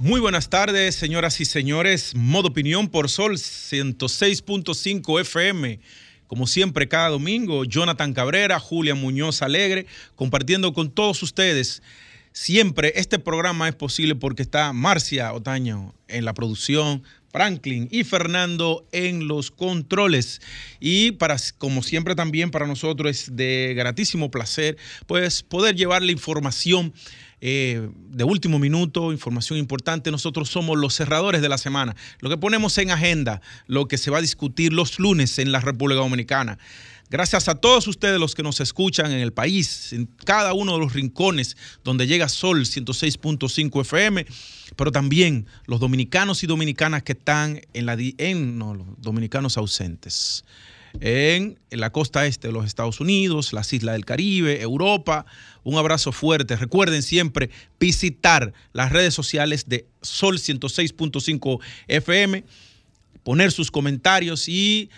[0.00, 2.14] Muy buenas tardes, señoras y señores.
[2.14, 5.80] Modo Opinión por Sol 106.5 FM.
[6.28, 11.82] Como siempre, cada domingo, Jonathan Cabrera, Julia Muñoz Alegre, compartiendo con todos ustedes.
[12.30, 17.02] Siempre este programa es posible porque está Marcia Otaño en la producción,
[17.32, 20.40] Franklin y Fernando en los controles.
[20.78, 24.76] Y para, como siempre también para nosotros es de gratísimo placer,
[25.08, 26.94] pues poder llevar la información
[27.40, 30.10] eh, de último minuto, información importante.
[30.10, 34.10] Nosotros somos los cerradores de la semana, lo que ponemos en agenda, lo que se
[34.10, 36.58] va a discutir los lunes en la República Dominicana.
[37.10, 40.78] Gracias a todos ustedes los que nos escuchan en el país, en cada uno de
[40.80, 44.26] los rincones donde llega Sol 106.5 FM,
[44.76, 50.44] pero también los dominicanos y dominicanas que están en la en no, los dominicanos ausentes.
[51.00, 55.26] En, la costa este de los Estados Unidos, las islas del Caribe, Europa.
[55.64, 56.56] Un abrazo fuerte.
[56.56, 62.44] Recuerden siempre visitar las redes sociales de Sol 106.5 FM,
[63.22, 64.90] poner sus comentarios y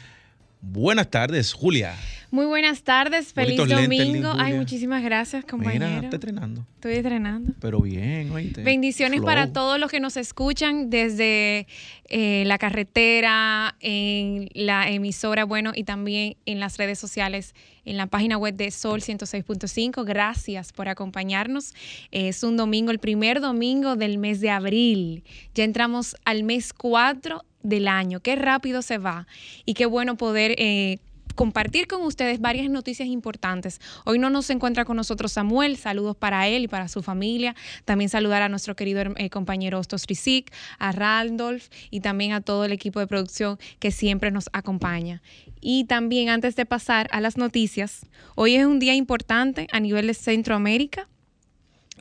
[0.62, 1.97] Buenas tardes, Julia.
[2.30, 4.33] Muy buenas tardes, feliz domingo.
[4.39, 5.86] Ay, muchísimas gracias, compañero.
[5.86, 6.64] Mira, está entrenando.
[6.77, 7.55] Estoy entrenando.
[7.61, 8.62] Pero bien, oíste.
[8.62, 11.66] Bendiciones para todos los que nos escuchan desde
[12.05, 18.06] eh, la carretera, en la emisora, bueno, y también en las redes sociales, en la
[18.06, 20.05] página web de Sol 106.5.
[20.05, 21.75] Gracias por acompañarnos.
[22.12, 25.25] Es un domingo, el primer domingo del mes de abril.
[25.55, 28.20] Ya entramos al mes 4 del año.
[28.20, 29.27] Qué rápido se va
[29.64, 30.98] y qué bueno poder eh,
[31.34, 33.81] compartir con ustedes varias noticias importantes.
[34.04, 37.54] Hoy no nos encuentra con nosotros Samuel, saludos para él y para su familia.
[37.84, 42.65] También saludar a nuestro querido eh, compañero Ostos Rizik, a Randolph y también a todo
[42.65, 45.22] el equipo de producción que siempre nos acompaña.
[45.60, 50.06] Y también antes de pasar a las noticias, hoy es un día importante a nivel
[50.06, 51.09] de Centroamérica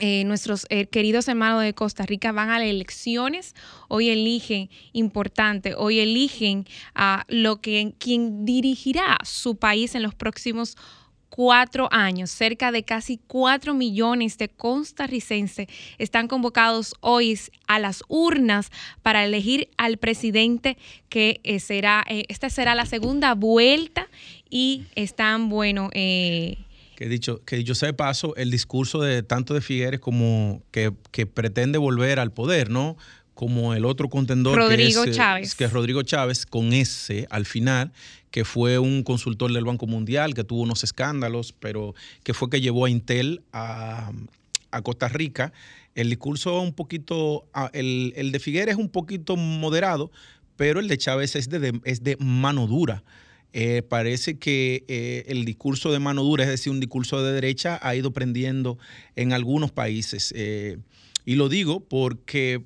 [0.00, 3.54] eh, nuestros eh, queridos hermanos de Costa Rica van a las elecciones.
[3.88, 10.76] Hoy eligen, importante, hoy eligen a lo que quien dirigirá su país en los próximos
[11.28, 12.30] cuatro años.
[12.30, 15.68] Cerca de casi cuatro millones de costarricenses
[15.98, 17.38] están convocados hoy
[17.68, 18.70] a las urnas
[19.02, 20.78] para elegir al presidente
[21.10, 24.08] que eh, será, esta será la segunda vuelta
[24.48, 25.90] y están, bueno,
[27.00, 30.92] que dicho, que dicho sea de paso, el discurso de tanto de Figueres como que,
[31.24, 32.98] pretende volver al poder, ¿no?
[33.32, 35.54] Como el otro contendor Rodrigo que, es, Chávez.
[35.54, 37.90] que es Rodrigo Chávez, con ese al final,
[38.30, 42.60] que fue un consultor del Banco Mundial, que tuvo unos escándalos, pero que fue que
[42.60, 44.12] llevó a Intel a,
[44.82, 45.54] Costa Rica.
[45.94, 50.10] El discurso un poquito, ah, el, el, de Figueres es un poquito moderado,
[50.56, 53.02] pero el de Chávez es de, es de mano dura.
[53.52, 57.78] Eh, parece que eh, el discurso de mano dura, es decir, un discurso de derecha,
[57.82, 58.78] ha ido prendiendo
[59.16, 60.32] en algunos países.
[60.36, 60.78] Eh,
[61.24, 62.62] y lo digo porque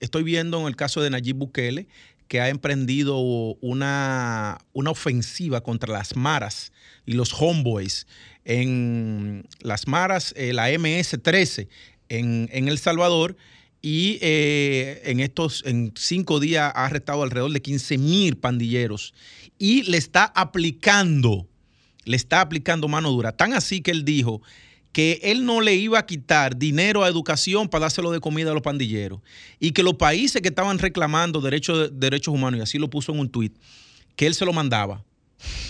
[0.00, 1.88] estoy viendo en el caso de Nayib Bukele
[2.26, 6.72] que ha emprendido una, una ofensiva contra las maras
[7.04, 8.06] y los homeboys
[8.46, 11.68] en las maras, la MS-13
[12.08, 13.36] en, El Salvador
[13.82, 19.12] y en estos en cinco días ha arrestado alrededor de 15 mil pandilleros
[19.58, 21.46] y le está aplicando,
[22.04, 23.32] le está aplicando mano dura.
[23.32, 24.42] Tan así que él dijo
[24.92, 28.54] que él no le iba a quitar dinero a educación para dárselo de comida a
[28.54, 29.20] los pandilleros
[29.60, 33.18] y que los países que estaban reclamando derechos, derechos humanos, y así lo puso en
[33.18, 33.54] un tuit,
[34.16, 35.04] que él se lo mandaba.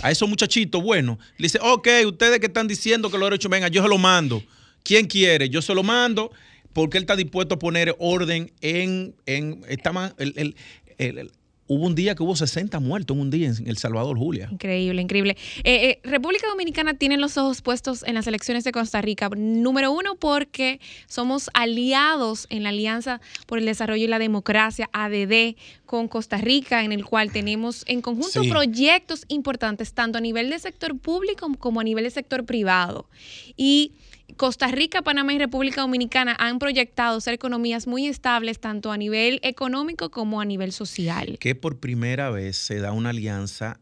[0.00, 3.66] A esos muchachitos, bueno, le dice, ok, ustedes que están diciendo que los derechos, venga,
[3.66, 4.44] yo se lo mando.
[4.84, 5.48] ¿Quién quiere?
[5.48, 6.30] Yo se lo mando
[6.72, 11.32] porque él está dispuesto a poner orden en, en el,
[11.68, 14.48] Hubo un día que hubo 60 muertos en un día en El Salvador, Julia.
[14.52, 15.36] Increíble, increíble.
[15.64, 19.28] Eh, eh, República Dominicana tiene los ojos puestos en las elecciones de Costa Rica.
[19.36, 25.56] Número uno, porque somos aliados en la Alianza por el Desarrollo y la Democracia, ADD,
[25.86, 30.58] con Costa Rica, en el cual tenemos en conjunto proyectos importantes, tanto a nivel de
[30.58, 33.08] sector público como a nivel de sector privado.
[33.56, 33.92] Y
[34.36, 39.40] Costa Rica, Panamá y República Dominicana han proyectado ser economías muy estables tanto a nivel
[39.42, 41.38] económico como a nivel social.
[41.38, 43.78] Que por primera vez se da una alianza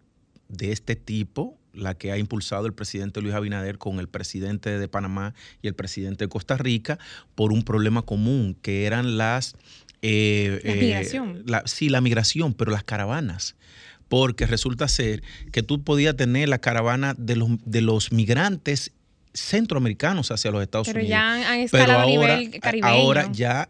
[0.48, 4.88] de este tipo la que ha impulsado el presidente Luis Abinader con el presidente de
[4.88, 6.98] Panamá y el presidente de Costa Rica
[7.34, 9.56] por un problema común, que eran las...
[10.02, 11.44] Eh, la migración.
[11.64, 13.56] sí, la migración, pero las caravanas
[14.06, 18.92] porque resulta ser que tú podías tener la caravana de los, de los migrantes
[19.34, 21.02] centroamericanos hacia los Estados Unidos.
[21.02, 22.92] Pero ya han escalado a nivel caribeño.
[22.92, 23.68] Ahora ya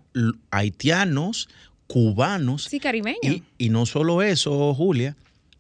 [0.51, 1.49] haitianos,
[1.87, 2.65] cubanos.
[2.65, 3.43] Sí, caribeños.
[3.59, 5.17] Y, no solo eso, Julia.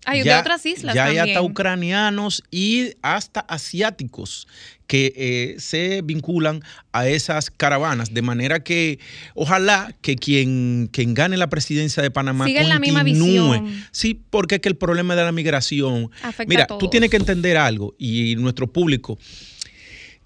[0.06, 4.46] Hay de otras islas ya hay hasta ucranianos y hasta asiáticos
[4.86, 6.62] que eh, se vinculan
[6.92, 8.12] a esas caravanas.
[8.12, 8.98] De manera que
[9.34, 12.68] ojalá que quien, quien gane la presidencia de Panamá continúe.
[12.68, 13.86] la misma visión.
[13.92, 16.10] Sí, porque es que el problema de la migración.
[16.22, 16.80] Afecta mira, a todos.
[16.80, 19.18] tú tienes que entender algo y nuestro público.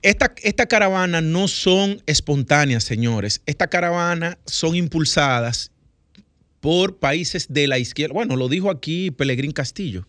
[0.02, 3.42] Esta, esta caravana no son espontáneas, señores.
[3.46, 5.72] Esta caravana son impulsadas
[6.60, 8.14] por países de la izquierda.
[8.14, 10.06] Bueno, lo dijo aquí Pelegrín Castillo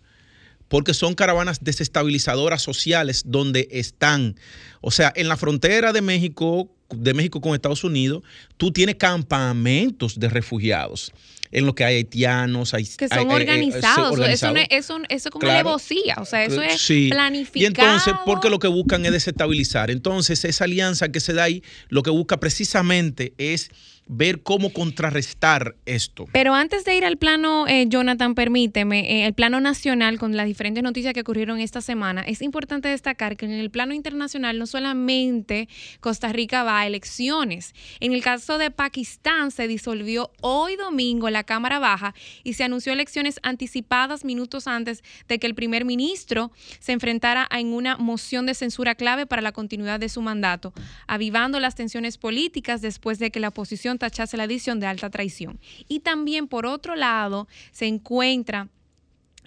[0.70, 4.36] porque son caravanas desestabilizadoras sociales donde están,
[4.82, 8.24] o sea, en la frontera de México, de México con Estados Unidos,
[8.56, 11.12] tú tienes campamentos de refugiados
[11.52, 14.20] en los que hay haitianos, hay, que son hay- organizados.
[14.20, 15.60] hay- Eso, no es- eso, eso como Claro.
[15.70, 17.10] alevosía, o sea, eso es Sí.
[17.10, 17.62] planificado.
[17.64, 19.90] Y entonces, porque lo que buscan es desestabilizar.
[19.92, 23.70] Entonces, esa alianza que se da ahí, lo que busca precisamente es
[24.10, 26.26] ver cómo contrarrestar esto.
[26.34, 30.48] Pero antes de ir al plano, eh, Jonathan, permíteme, eh, el plano nacional con las
[30.48, 34.66] diferentes noticias que ocurrieron esta semana, es importante destacar que en el plano internacional no
[34.66, 35.70] solamente
[36.00, 37.76] Costa Rica va a elecciones.
[38.00, 42.92] En el caso de Pakistán se disolvió hoy domingo la Cámara Baja y se anunció
[42.92, 48.56] elecciones anticipadas minutos antes de que el primer ministro se enfrentara en una moción de
[48.56, 50.74] censura clave para la continuidad de su mandato,
[51.06, 55.60] avivando las tensiones políticas después de que la oposición tachase la adición de alta traición.
[55.88, 58.70] Y también, por otro lado, se encuentra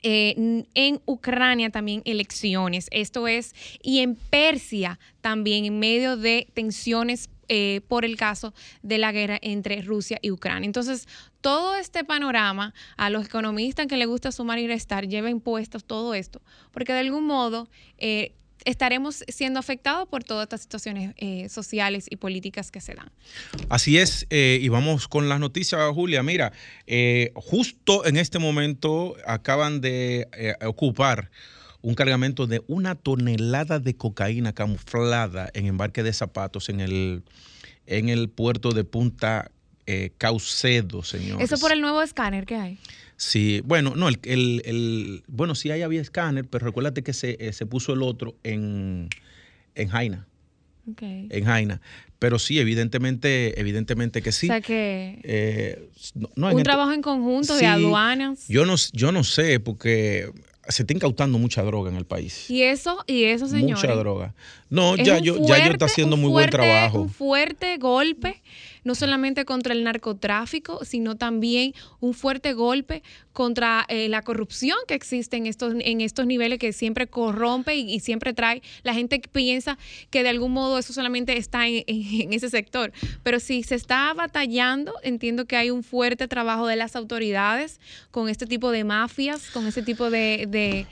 [0.04, 2.88] eh, en Ucrania también elecciones.
[2.90, 8.99] Esto es, y en Persia también, en medio de tensiones eh, por el caso de
[8.99, 10.66] la guerra entre Rusia y Ucrania.
[10.66, 11.06] Entonces,
[11.40, 16.14] todo este panorama, a los economistas que les gusta sumar y restar, lleva impuestos todo
[16.14, 16.40] esto,
[16.70, 17.69] porque de algún modo
[17.99, 18.32] eh,
[18.64, 23.11] estaremos siendo afectados por todas estas situaciones eh, sociales y políticas que se dan.
[23.69, 26.23] Así es, eh, y vamos con las noticias, Julia.
[26.23, 26.53] Mira,
[26.87, 30.29] eh, justo en este momento acaban de
[30.64, 31.31] ocupar
[31.82, 37.23] un cargamento de una tonelada de cocaína camuflada en embarque de zapatos en el,
[37.87, 39.51] en el puerto de Punta
[39.87, 41.43] eh, Caucedo, señor.
[41.43, 42.79] Eso por el nuevo escáner que hay.
[43.17, 47.37] Sí, bueno, no, el, el- el- bueno, sí ahí había escáner, pero recuérdate que se,
[47.40, 49.08] eh, se puso el otro en,
[49.75, 50.26] en Jaina,
[50.93, 51.29] Okay.
[51.31, 51.81] en Jaina.
[52.19, 54.46] Pero sí, evidentemente, evidentemente que sí.
[54.46, 58.46] O sea que Eh, no, no, un trabajo en conjunto Sí, de aduanas.
[58.49, 60.31] Yo no, yo no sé, porque
[60.69, 62.49] se está incautando mucha droga en el país.
[62.50, 63.76] y eso, y eso, señores.
[63.85, 64.35] Mucha droga.
[64.70, 67.02] No, es ya yo, ya yo está haciendo muy buen trabajo.
[67.02, 68.40] Un fuerte golpe,
[68.84, 73.02] no solamente contra el narcotráfico, sino también un fuerte golpe
[73.32, 78.00] contra eh, la corrupción que existe en estos, en estos niveles que siempre corrompe y,
[78.00, 78.62] siempre trae.
[78.82, 79.79] La gente piensa
[80.11, 82.93] que de algún modo eso solamente está en, en- en ese sector.
[83.23, 87.81] Pero si se está batallando, entiendo que hay un fuerte trabajo de las autoridades
[88.11, 90.46] con este tipo de mafias, con este tipo de...
[90.49, 90.87] de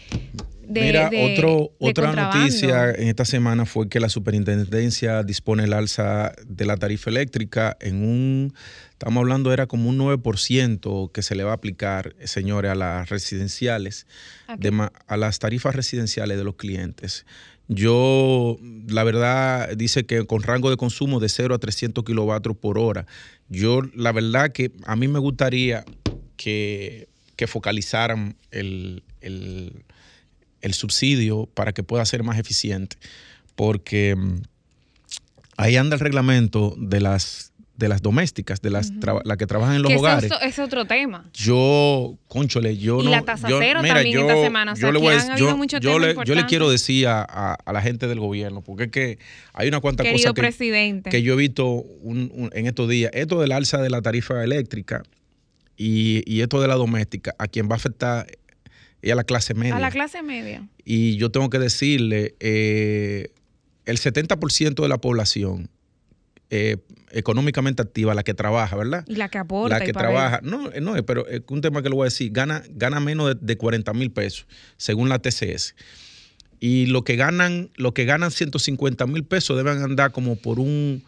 [0.71, 5.65] de- Mira, de- otro, de otra noticia en esta semana fue que la superintendencia dispone
[5.65, 8.55] el alza de la tarifa eléctrica en un,
[8.93, 13.09] estamos hablando, era como un 9% que se le va a aplicar, señores, a las
[13.09, 14.07] residenciales,
[14.47, 14.71] ¿A de
[15.17, 17.27] las tarifas residenciales de los clientes.
[17.73, 18.59] Yo,
[18.89, 23.07] la verdad, dice que con rango de consumo de 0 a 300 kilovatios por hora.
[23.49, 25.85] Yo, la verdad que a mí me gustaría
[26.37, 29.85] que, que focalizaran el, el-
[30.63, 32.97] el subsidio para que pueda ser más eficiente,
[33.57, 34.43] porque mm,
[35.57, 38.93] ahí anda el reglamento de las de las domésticas, de las
[39.25, 40.31] las que trabajan en los que hogares.
[40.31, 41.25] es, es otro tema.
[41.33, 43.11] Yo, conchole, yo Y no.
[43.11, 45.47] la tasa yo- cero también esta semana, o sea, yo le voy han yo-
[45.81, 49.19] yo le, yo quiero decir a, a- a la gente del gobierno, porque es que
[49.55, 50.43] hay una cuanta cosa que,
[51.11, 53.13] que yo he visto un- un- en estos días.
[53.15, 55.03] Esto del alza de la tarifa eléctrica
[55.79, 58.27] y, y esto de la doméstica, a quien va a afectar
[59.03, 59.77] es a la clase media.
[59.77, 60.69] a la clase media.
[60.85, 63.33] Y yo tengo que decirle, eh,
[63.87, 65.71] el 70% de la población
[66.51, 66.79] eh,
[67.13, 69.05] económicamente activa, la que trabaja, ¿verdad?
[69.07, 69.79] Y la que aporta.
[69.79, 72.07] La y que trabaja, no, eh, no, pero es un tema que le voy a
[72.07, 75.75] decir, gana, gana menos de, de 40 mil pesos, según la TCS.
[76.61, 81.03] Y lo que ganan, lo que ganan 150 mil pesos deben andar como por un,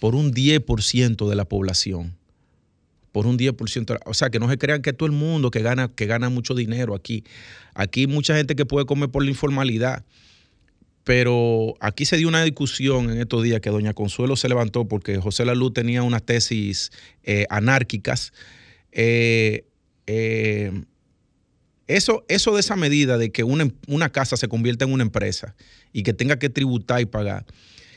[0.00, 2.17] por un 10% de la población.
[3.12, 4.00] Por un 10%.
[4.04, 6.54] O sea, que no se crean que todo el mundo que gana, que gana mucho
[6.54, 7.24] dinero aquí.
[7.74, 10.04] Aquí mucha gente que puede comer por la informalidad.
[11.04, 15.16] Pero aquí se dio una discusión en estos días que doña Consuelo se levantó porque
[15.16, 16.90] José Laluz tenía unas tesis
[17.22, 18.32] eh, anárquicas.
[18.92, 19.64] Eh,
[20.06, 20.70] eh,
[21.86, 25.56] eso, eso de esa medida de que una, una casa se convierta en una empresa
[25.94, 27.46] y que tenga que tributar y pagar,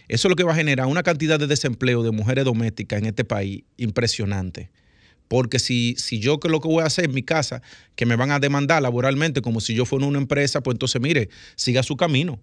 [0.07, 3.07] eso es lo que va a generar una cantidad de desempleo de mujeres domésticas en
[3.07, 4.69] este país impresionante.
[5.31, 7.61] Porque si, si yo que lo que voy a hacer en mi casa,
[7.95, 11.29] que me van a demandar laboralmente como si yo fuera una empresa, pues entonces mire,
[11.55, 12.37] siga su camino.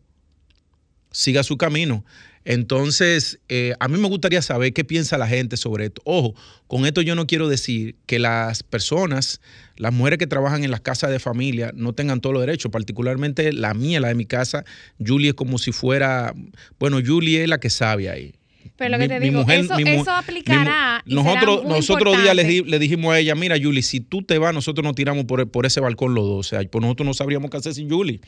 [1.13, 2.07] Siga su camino.
[2.47, 6.01] Entonces, eh, a mí me gustaría saber qué piensa la gente sobre esto.
[6.07, 6.35] Ojo,
[6.67, 9.43] con esto yo no quiero decir que las personas,
[9.77, 13.53] las mujeres que trabajan en las casas de familia, no tengan todos los derechos, particularmente
[13.53, 14.65] la mía, la de mi casa.
[14.99, 16.35] Julie es como si fuera,
[16.79, 18.33] bueno, Julie es la que sabe ahí.
[18.77, 21.03] Pero lo que te digo, eso, aplicará.
[21.05, 24.85] nosotros nosotros día le, le, dijimos a ella, mira, Julie, si tú te vas, nosotros
[24.85, 26.39] nos tiramos por, por ese balcón los dos.
[26.39, 28.21] O sea, pues nosotros no sabríamos qué hacer sin Julie.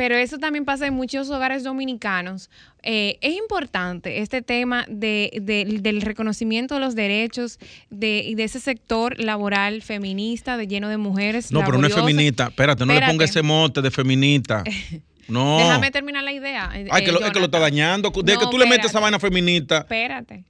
[0.00, 2.48] Pero eso también pasa en muchos hogares dominicanos.
[2.82, 7.58] Eh, es importante este tema del reconocimiento de los derechos
[7.90, 11.52] de, y de ese sector laboral feminista, de lleno de mujeres.
[11.52, 12.46] No, pero no es feminista.
[12.46, 14.64] Espérate, no le ponga ese mote de feminista.
[15.30, 15.58] No.
[15.58, 16.70] Déjame terminar la idea.
[16.74, 18.10] Eh, Ay, que, lo, es que lo está dañando.
[18.10, 19.78] De que tú le metes esa vaina feminista.
[19.78, 20.44] Espérate.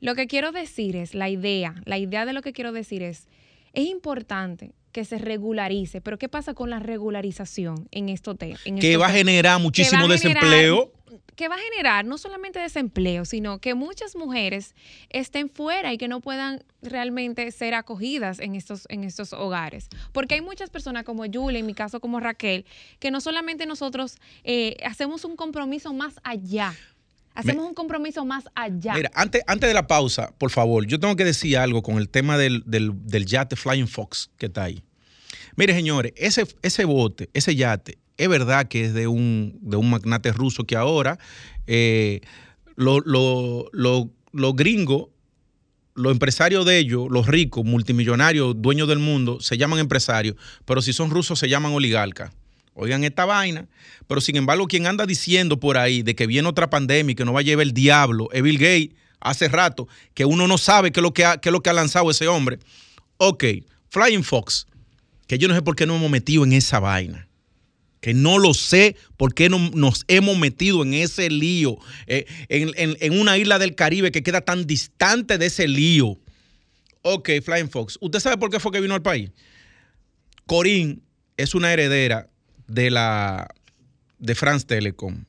[0.00, 3.26] Lo que quiero decir es, la idea, la idea de lo que quiero decir es,
[3.72, 6.00] es importante que se regularice.
[6.00, 8.36] Pero ¿qué pasa con la regularización en esto?
[8.64, 10.92] En que va a generar muchísimo desempleo.
[11.36, 14.74] Que va a generar no solamente desempleo, sino que muchas mujeres
[15.10, 19.88] estén fuera y que no puedan realmente ser acogidas en estos, en estos hogares.
[20.12, 22.66] Porque hay muchas personas como Julia, en mi caso como Raquel,
[22.98, 26.74] que no solamente nosotros eh, hacemos un compromiso más allá.
[27.34, 28.94] Hacemos un compromiso más allá.
[28.94, 32.08] Mira, antes, antes de la pausa, por favor, yo tengo que decir algo con el
[32.08, 32.62] tema del,
[33.26, 34.84] yate Flying Fox que está ahí.
[35.56, 39.90] Mire, señores, ese, ese bote, ese yate, es verdad que es de un, de un
[39.90, 41.18] magnate ruso que ahora
[41.66, 42.20] eh,
[42.76, 45.08] los gringos,
[45.94, 50.92] los empresarios de ellos, los ricos, multimillonarios, dueños del mundo, se llaman empresarios, pero si
[50.92, 52.32] son rusos se llaman oligarcas
[52.74, 53.68] oigan esta vaina,
[54.06, 57.24] pero sin embargo quien anda diciendo por ahí de que viene otra pandemia y que
[57.24, 58.90] no va a llevar el diablo, es Bill Gates,
[59.20, 61.70] hace rato, que uno no sabe qué es lo que ha, qué es lo que
[61.70, 62.58] ha lanzado ese hombre.
[63.16, 63.44] Ok,
[63.88, 64.66] Flying Fox,
[65.26, 67.28] que yo no sé por qué no hemos metido en esa vaina.
[68.04, 72.70] Que no lo sé por qué no, nos hemos metido en ese lío, eh, en,
[72.76, 76.18] en una isla del Caribe que queda tan distante de ese lío.
[77.00, 77.96] Ok, Flying Fox.
[78.02, 79.30] ¿Usted sabe por qué fue que vino al país?
[80.44, 81.02] Corín
[81.38, 82.28] es una heredera
[82.66, 83.48] de la
[84.18, 85.24] de France Telecom.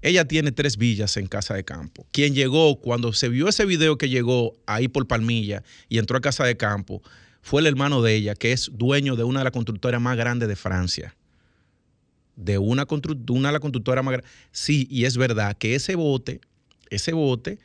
[0.00, 2.06] Ella tiene tres villas en Casa de Campo.
[2.12, 6.22] Quien llegó, cuando se vio ese video que llegó ahí por Palmilla y entró a
[6.22, 7.02] Casa de Campo,
[7.42, 10.48] fue el hermano de ella, que es dueño de una de las constructoras más grandes
[10.48, 11.14] de Francia.
[12.36, 14.30] De una, de una de las constructoras más grandes.
[14.52, 16.40] Sí, y es verdad que ese bote,
[16.90, 17.58] ese bote,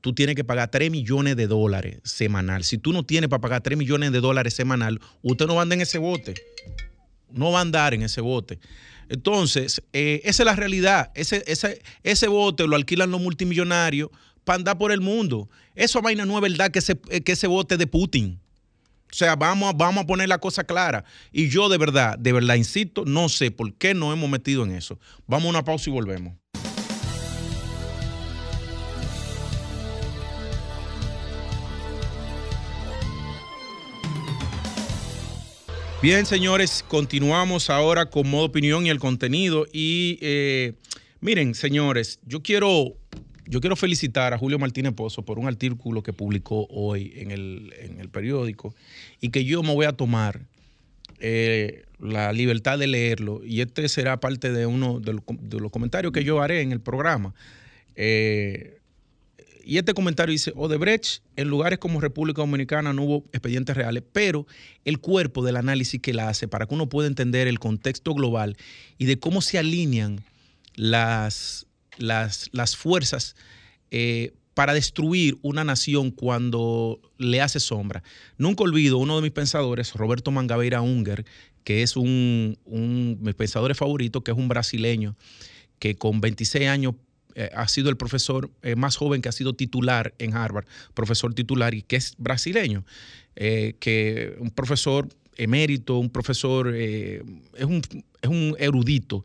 [0.00, 2.64] tú tienes que pagar 3 millones de dólares semanal.
[2.64, 5.80] Si tú no tienes para pagar 3 millones de dólares semanal, usted no anda en
[5.80, 6.34] ese bote
[7.32, 8.58] no va a andar en ese bote.
[9.08, 11.10] Entonces, eh, esa es la realidad.
[11.14, 14.10] Ese, ese, ese bote lo alquilan los multimillonarios
[14.44, 15.48] para andar por el mundo.
[15.74, 18.38] Eso vaina no es verdad que ese, que ese bote de Putin.
[19.10, 21.04] O sea, vamos, vamos a poner la cosa clara.
[21.32, 24.72] Y yo de verdad, de verdad, insisto, no sé por qué nos hemos metido en
[24.72, 24.98] eso.
[25.26, 26.34] Vamos a una pausa y volvemos.
[36.02, 39.66] Bien, señores, continuamos ahora con modo opinión y el contenido.
[39.70, 40.72] Y eh,
[41.20, 42.96] miren, señores, yo quiero,
[43.50, 48.08] yo quiero felicitar a Julio Martínez Pozo por un artículo que publicó hoy en el,
[48.12, 48.74] periódico
[49.20, 50.42] y que yo me voy a tomar
[51.18, 53.42] eh, la libertad de leerlo.
[53.44, 57.34] Y este será parte de uno de los, comentarios que yo haré en el programa.
[57.96, 58.78] Eh,
[59.64, 64.46] y este comentario dice, Odebrecht en lugares como República Dominicana no hubo expedientes reales, pero
[64.84, 68.56] el cuerpo del análisis que la hace para que uno pueda entender el contexto global
[68.96, 70.20] y de cómo se alinean
[70.76, 71.66] las,
[72.00, 73.36] las, fuerzas
[73.90, 78.02] eh, para destruir una nación cuando le hace sombra.
[78.36, 81.24] Nunca olvido uno de mis pensadores, Roberto Mangabeira Unger,
[81.64, 85.16] que es un, un mis pensadores favoritos, que es un brasileño
[85.78, 86.94] que con 26 años
[87.34, 91.32] eh, ha sido el profesor eh, más joven que ha sido titular en Harvard, profesor
[91.32, 92.84] titular y que es brasileño,
[93.34, 97.22] que un profesor emérito, un profesor, es,
[97.64, 97.80] un,
[98.20, 99.24] es un erudito.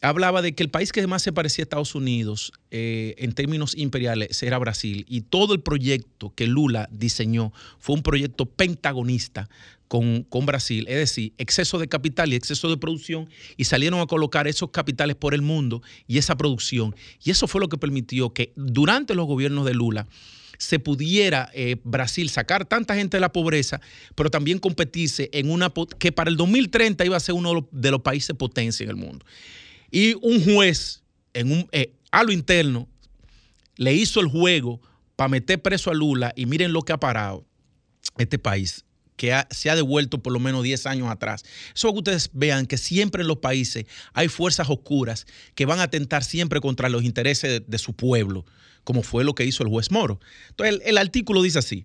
[0.00, 3.76] Hablaba de que el país que más se parecía a Estados Unidos eh, en términos
[3.76, 9.48] imperiales era Brasil y todo el proyecto que Lula diseñó fue un proyecto pentagonista
[9.88, 14.06] con, con, Brasil, es decir, exceso de capital y exceso de producción y salieron a
[14.06, 16.94] colocar esos capitales por el mundo y esa producción.
[17.24, 20.06] Y eso fue lo que permitió que durante los gobiernos de Lula,
[20.58, 23.80] se pudiera eh, Brasil sacar tanta gente de la pobreza,
[24.14, 28.02] pero también competirse en una que para el 2030 iba a ser uno de los
[28.02, 29.24] países potencia en el mundo.
[29.90, 31.02] Y un juez
[31.34, 32.88] en un, eh, a lo interno
[33.76, 34.80] le hizo el juego
[35.16, 37.46] para meter preso a Lula y miren lo que ha parado
[38.18, 38.84] este país
[39.20, 41.44] que se ha devuelto por lo menos 10 años atrás.
[41.74, 45.82] Eso que ustedes vean que siempre en los países hay fuerzas oscuras que van a
[45.82, 48.46] atentar siempre contra los intereses de, su pueblo,
[48.82, 50.20] como fue lo que hizo el juez Moro.
[50.48, 51.84] Entonces, el artículo dice así.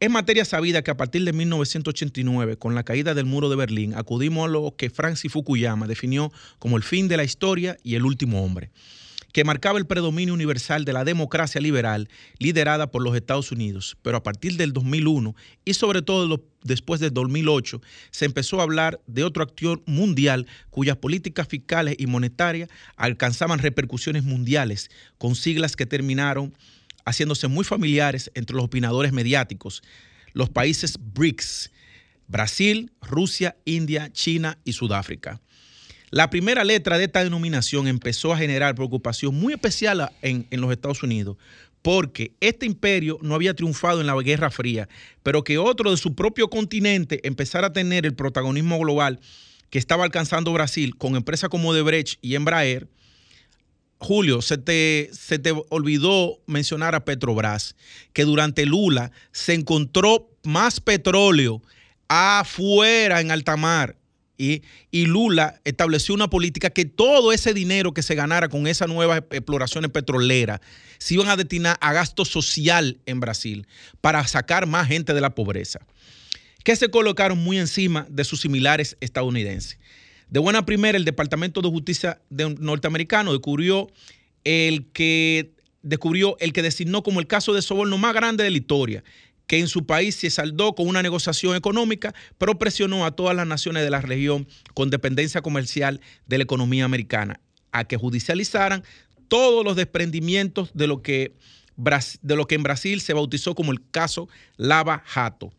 [0.00, 3.92] Es materia sabida que a partir de 1989, con la caída del muro de Berlín,
[3.94, 8.06] acudimos a lo que Francis Fukuyama definió como el fin de la historia y el
[8.06, 8.70] último hombre
[9.34, 13.96] que marcaba el predominio universal de la democracia liberal liderada por los Estados Unidos.
[14.02, 17.80] Pero a partir del 2001 y sobre todo después del 2008
[18.10, 24.24] se empezó a hablar de otro actor mundial cuyas políticas fiscales y monetarias alcanzaban repercusiones
[24.24, 26.54] mundiales con siglas que terminaron
[27.04, 29.82] haciéndose muy familiares entre los opinadores mediáticos,
[30.32, 31.70] los países BRICS,
[32.28, 35.40] Brasil, Rusia, India, China y Sudáfrica.
[36.10, 41.02] La primera letra de esta denominación empezó a generar preocupación muy especial en, los Estados
[41.04, 41.36] Unidos,
[41.82, 44.88] porque este imperio no había triunfado en la Guerra Fría,
[45.22, 49.20] pero que otro de su propio continente empezara a tener el protagonismo global
[49.70, 52.88] que estaba alcanzando Brasil con empresas como Debrecht y Embraer.
[54.00, 57.76] Julio, se te, se te olvidó mencionar a Petrobras,
[58.12, 61.62] que durante Lula se encontró más petróleo
[62.08, 63.96] afuera en alta mar
[64.40, 64.62] y,
[65.06, 69.90] Lula estableció una política que todo ese dinero que se ganara con esas nuevas exploraciones
[69.90, 70.60] petroleras
[70.98, 73.66] se iban a destinar a gasto social en Brasil
[74.00, 75.80] para sacar más gente de la pobreza,
[76.64, 79.78] que se colocaron muy encima de sus similares estadounidenses.
[80.30, 83.88] De buena primera, el Departamento de Justicia norteamericano descubrió
[84.44, 88.56] el que descubrió el que designó como el caso de soborno más grande de la
[88.56, 89.02] historia,
[89.48, 93.46] que en su país se saldó con una negociación económica, pero presionó a todas las
[93.46, 97.40] naciones de la región con dependencia comercial de la economía americana
[97.72, 98.84] a que judicializaran
[99.26, 101.34] todos los desprendimientos de lo que,
[102.22, 105.52] de lo que en Brasil se bautizó como el caso Lava Jato.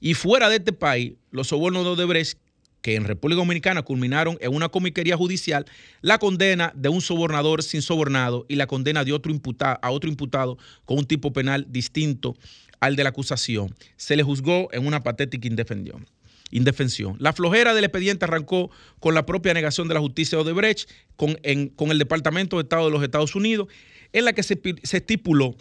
[0.00, 2.38] Y fuera de este país, los sobornos de Odebrecht
[2.82, 5.66] que en República Dominicana culminaron en una comiquería judicial,
[6.00, 10.08] la condena de un sobornador sin sobornado y la condena de otro imputado, a otro
[10.08, 12.36] imputado con un tipo penal distinto
[12.80, 13.74] al de la acusación.
[13.96, 17.16] Se le juzgó en una patética indefensión.
[17.18, 21.36] La flojera del expediente arrancó con la propia negación de la justicia de Odebrecht con,
[21.74, 23.68] con el Departamento de Estado de los Estados Unidos,
[24.12, 24.58] en la que se,
[24.92, 25.56] estipuló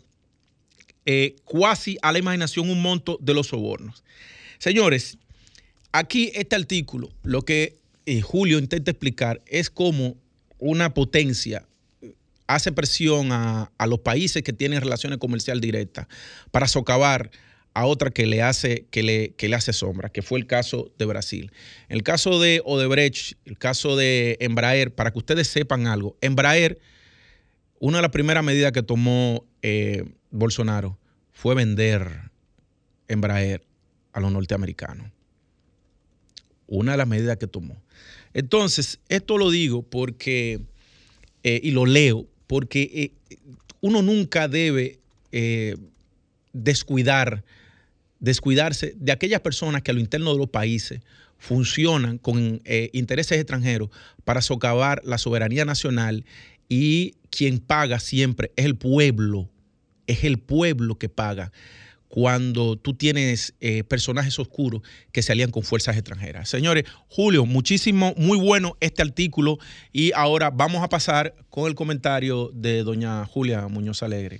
[1.05, 4.03] eh, cuasi a la imaginación un monto de los sobornos.
[4.59, 5.17] Señores,
[5.91, 10.15] aquí este artículo, lo que eh, Julio intenta explicar es cómo
[10.59, 11.67] una potencia
[12.47, 16.07] hace presión a, los países que tienen relaciones comerciales directas
[16.51, 17.29] para socavar
[17.73, 20.91] a otra que le hace, que le, que le hace sombra, que fue el caso
[20.97, 21.51] de Brasil.
[21.89, 26.79] El caso de Odebrecht, el caso de Embraer, para que ustedes sepan algo, Embraer,
[27.79, 30.97] una de las primeras medidas que tomó eh, Bolsonaro
[31.33, 32.31] fue vender
[33.07, 33.63] Embraer
[34.13, 35.11] a los norteamericanos.
[36.67, 37.75] Una de las medidas que tomó.
[38.33, 40.61] Entonces, esto lo digo porque,
[41.43, 43.37] eh, y lo leo, porque eh,
[43.81, 44.99] uno nunca debe
[45.31, 45.75] eh,
[46.53, 47.43] descuidar,
[48.19, 51.01] descuidarse de aquellas personas que a lo interno de los países
[51.39, 52.61] funcionan con
[52.93, 53.89] intereses extranjeros
[54.23, 56.25] para socavar la soberanía nacional
[56.67, 59.47] y quien paga siempre es el pueblo,
[60.07, 61.51] es el pueblo que paga
[62.09, 66.49] cuando tú tienes eh, personajes oscuros que se alían con fuerzas extranjeras.
[66.49, 69.57] Señores, Julio, muchísimo, muy bueno este artículo
[69.91, 74.39] y ahora vamos a pasar con el comentario de doña Julia Muñoz Alegre.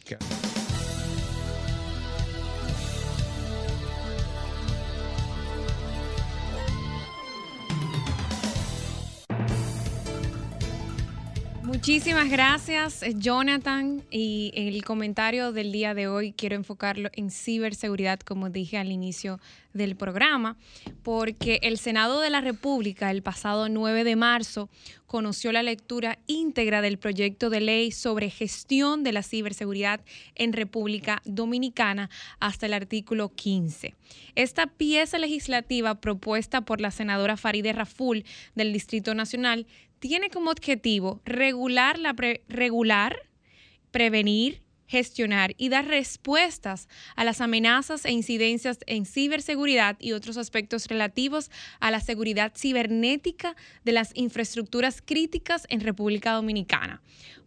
[11.88, 14.04] Muchísimas gracias, eh, Jonathan.
[14.12, 19.40] Y el comentario del día de hoy quiero enfocarlo en ciberseguridad, como dije al inicio
[19.78, 20.58] del programa,
[21.04, 24.70] porque el Senado de la República el pasado 9 de marzo
[25.06, 30.02] conoció la lectura íntegra del proyecto de ley sobre gestión de la ciberseguridad
[30.36, 32.10] en República Dominicana
[32.40, 33.96] hasta el artículo 15.
[34.36, 39.66] Esta pieza legislativa propuesta por la senadora Faride Raful del Distrito Nacional
[40.00, 42.16] tiene como objetivo regular, la
[42.48, 43.22] regular
[43.92, 50.88] prevenir, gestionar y dar respuestas a las amenazas e incidencias en ciberseguridad y otros aspectos
[50.88, 57.02] relativos a la seguridad cibernética de las infraestructuras críticas en República Dominicana.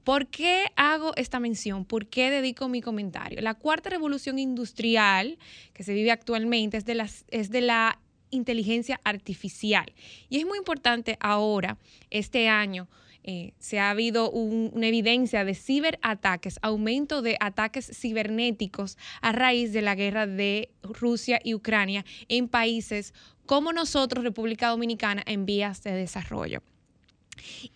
[0.04, 1.84] ¿Por qué hago esta mención?
[1.84, 3.40] ¿Por qué dedico mi comentario?
[3.42, 5.38] La cuarta revolución industrial
[5.74, 7.98] que se vive actualmente es de, es de la
[8.30, 9.92] inteligencia artificial.
[10.28, 11.78] Y es muy importante ahora,
[12.10, 12.88] este año,
[13.22, 19.82] eh, se ha habido una evidencia de ciberataques, aumento de ataques cibernéticos a raíz de
[19.82, 23.14] la guerra de Rusia y Ucrania en países
[23.46, 26.62] como nosotros, República Dominicana, en vías de desarrollo.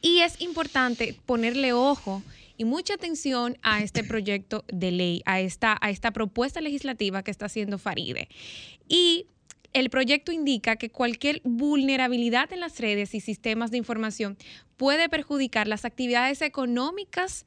[0.00, 2.22] Y es importante ponerle ojo
[2.56, 7.30] y mucha atención a este proyecto de ley, a esta, a esta propuesta legislativa que
[7.30, 8.28] está haciendo Faride.
[8.88, 9.26] Y
[9.74, 14.38] el proyecto indica que cualquier vulnerabilidad en las redes y sistemas de información
[14.76, 17.44] puede perjudicar las actividades económicas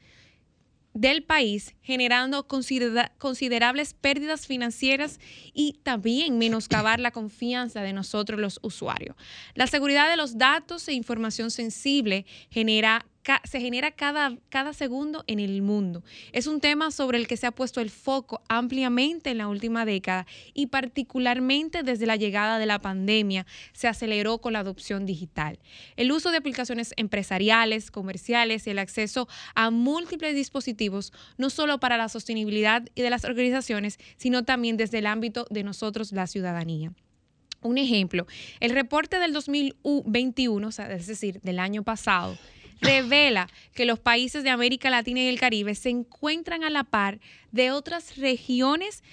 [0.94, 5.20] del país, generando considerables pérdidas financieras
[5.54, 9.16] y también menoscabar la confianza de nosotros los usuarios.
[9.54, 13.06] La seguridad de los datos e información sensible genera
[13.44, 16.04] se genera cada, cada segundo en el mundo.
[16.32, 19.86] Es un tema sobre el que se ha puesto el foco ampliamente en la última
[19.86, 25.60] década y particularmente desde la llegada de la pandemia se aceleró con la adopción digital.
[25.96, 31.98] El uso de aplicaciones empresariales, comerciales y el acceso a múltiples dispositivos, no solo para
[31.98, 36.94] la sostenibilidad y de las organizaciones, sino también desde el ámbito de nosotros, la ciudadanía.
[37.62, 38.28] Un ejemplo,
[38.60, 42.38] el reporte del 2021, es decir, del año pasado,
[42.82, 47.20] revela que los países de América Latina y el Caribe se encuentran a la par
[47.52, 49.04] de otras regiones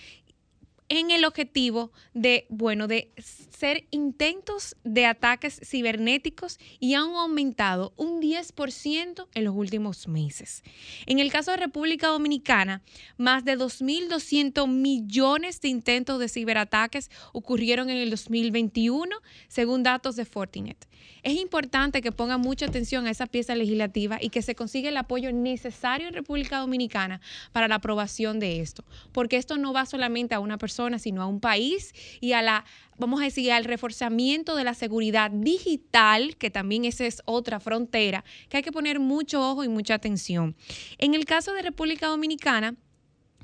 [0.89, 3.11] en el objetivo de, bueno, de
[3.57, 10.63] ser intentos de ataques cibernéticos y han aumentado un 10% en los últimos meses.
[11.07, 12.83] En el caso de República Dominicana,
[13.17, 19.17] más de 2.200 millones de intentos de ciberataques ocurrieron en el 2021,
[19.49, 20.89] según datos de Fortinet.
[21.23, 24.97] Es importante que pongan mucha atención a esa pieza legislativa y que se consiga el
[24.97, 27.21] apoyo necesario en República Dominicana
[27.53, 31.27] para la aprobación de esto, porque esto no va solamente a una persona, sino a
[31.27, 32.65] un país y a la,
[32.99, 38.25] vamos a decir, al reforzamiento de la seguridad digital, que también esa es otra frontera,
[38.49, 40.57] que hay que poner mucho ojo y mucha atención.
[40.99, 42.75] En el caso de República Dominicana,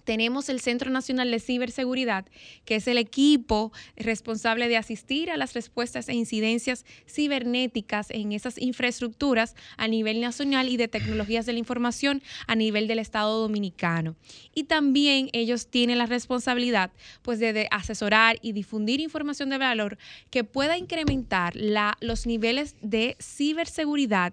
[0.04, 2.26] tenemos el Centro Nacional de Ciberseguridad,
[2.64, 8.58] que es el equipo responsable de asistir a las respuestas e incidencias cibernéticas en esas
[8.58, 14.16] infraestructuras a nivel nacional y de tecnologías de la información a nivel del Estado dominicano.
[14.54, 16.90] Y también ellos tienen la responsabilidad
[17.22, 19.98] pues, de, asesorar y difundir información de valor
[20.30, 21.54] que pueda incrementar
[22.00, 24.32] los niveles de ciberseguridad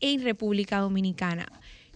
[0.00, 1.46] en República Dominicana.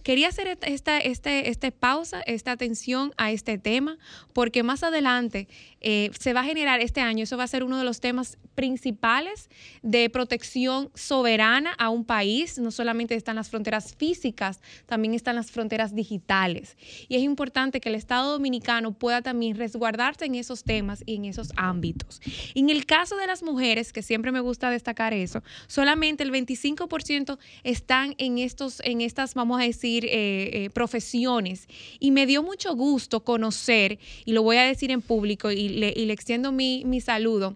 [0.03, 3.97] Quería hacer esta, este, este pausa, esta atención a este tema,
[4.33, 5.47] porque más adelante
[5.81, 8.37] eh, se va a generar este año, eso va a ser uno de los temas
[8.55, 9.49] principales
[9.81, 12.59] de protección soberana a un país.
[12.59, 16.75] No solamente están las fronteras físicas, también están las fronteras digitales.
[17.07, 21.25] Y es importante que el Estado dominicano pueda también resguardarse en esos temas y en
[21.25, 22.21] esos ámbitos.
[22.55, 27.37] en el caso de las mujeres, que siempre me gusta destacar eso, solamente el 25%
[27.63, 31.67] están en, estos, en estas, vamos a decir, eh, eh, profesiones.
[31.99, 35.93] Y me dio mucho gusto conocer, y lo voy a decir en público y le,
[35.95, 37.55] y le extiendo mi, mi saludo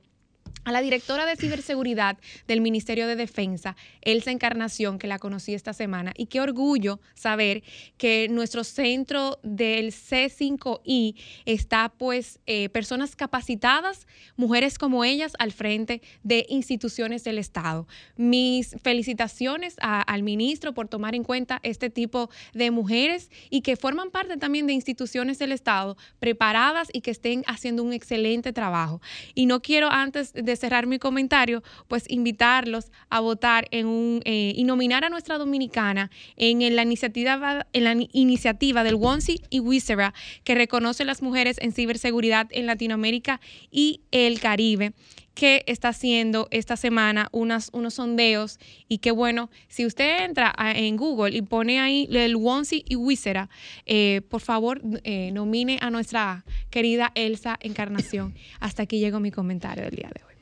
[0.65, 5.73] a la directora de ciberseguridad del Ministerio de Defensa, Elsa Encarnación, que la conocí esta
[5.73, 6.13] semana.
[6.15, 7.63] Y qué orgullo saber
[7.97, 16.01] que nuestro centro del C5I está pues eh, personas capacitadas, mujeres como ellas, al frente
[16.23, 17.87] de instituciones del Estado.
[18.15, 24.11] Mis felicitaciones al ministro por tomar en cuenta este tipo de mujeres y que forman
[24.11, 29.01] parte también de instituciones del Estado preparadas y que estén haciendo un excelente trabajo.
[29.35, 34.53] Y no quiero antes de cerrar mi comentario, pues invitarlos a votar en un, eh,
[34.55, 40.13] y nominar a nuestra dominicana en, la iniciativa, en la iniciativa del WONSI y WISERA,
[40.43, 44.93] que reconoce las mujeres en ciberseguridad en Latinoamérica y el Caribe
[45.33, 50.95] que está haciendo esta semana unas, unos sondeos y que bueno, si usted entra en
[50.95, 53.49] Google y pone ahí el Wonsi y Wisera,
[53.85, 58.35] eh, por favor eh, nomine a nuestra querida Elsa Encarnación.
[58.59, 60.32] Hasta aquí llegó mi comentario del día de hoy.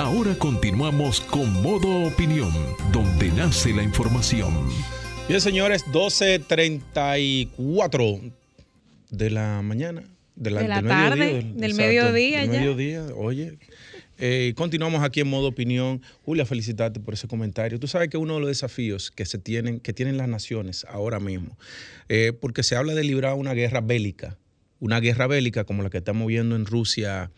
[0.00, 2.50] Ahora continuamos con Modo Opinión,
[2.90, 4.66] donde nace la información.
[5.28, 8.32] Bien, señores, 12.34
[9.10, 10.02] de la mañana.
[10.36, 13.58] De la, tarde, del mediodía, del mediodía, oye.
[14.16, 16.00] Eh, continuamos aquí en modo opinión.
[16.24, 17.78] Julia, felicitarte por ese comentario.
[17.78, 21.20] Tú sabes que uno de los desafíos que se tienen, que tienen las naciones ahora
[21.20, 21.58] mismo,
[22.08, 24.38] eh, porque se habla de librar una guerra bélica,
[24.78, 27.30] una guerra bélica como la que estamos viendo en Rusia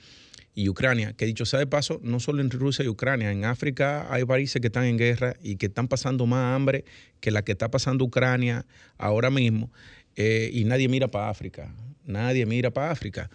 [0.55, 4.12] y Ucrania, que dicho sea de paso, no solo en Rusia y Ucrania, en África
[4.12, 6.85] hay países que están en guerra y que están pasando más hambre
[7.21, 8.67] que la que está pasando Ucrania
[8.99, 9.73] ahora mismo,
[10.17, 13.31] eh, y nadie mira para África, nadie mira para África.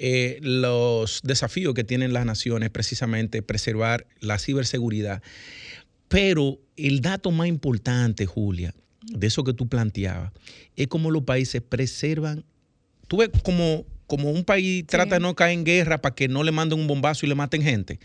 [0.00, 5.22] Eh, los desafíos que tienen las naciones precisamente preservar la ciberseguridad.
[6.06, 10.32] Pero el dato más importante, Julia, de eso que tú planteabas,
[10.76, 12.44] es cómo los países preservan.
[13.08, 16.42] Tú ves como, como un país trata de no caer en guerra para que no
[16.42, 18.00] le manden un bombazo y le maten gente.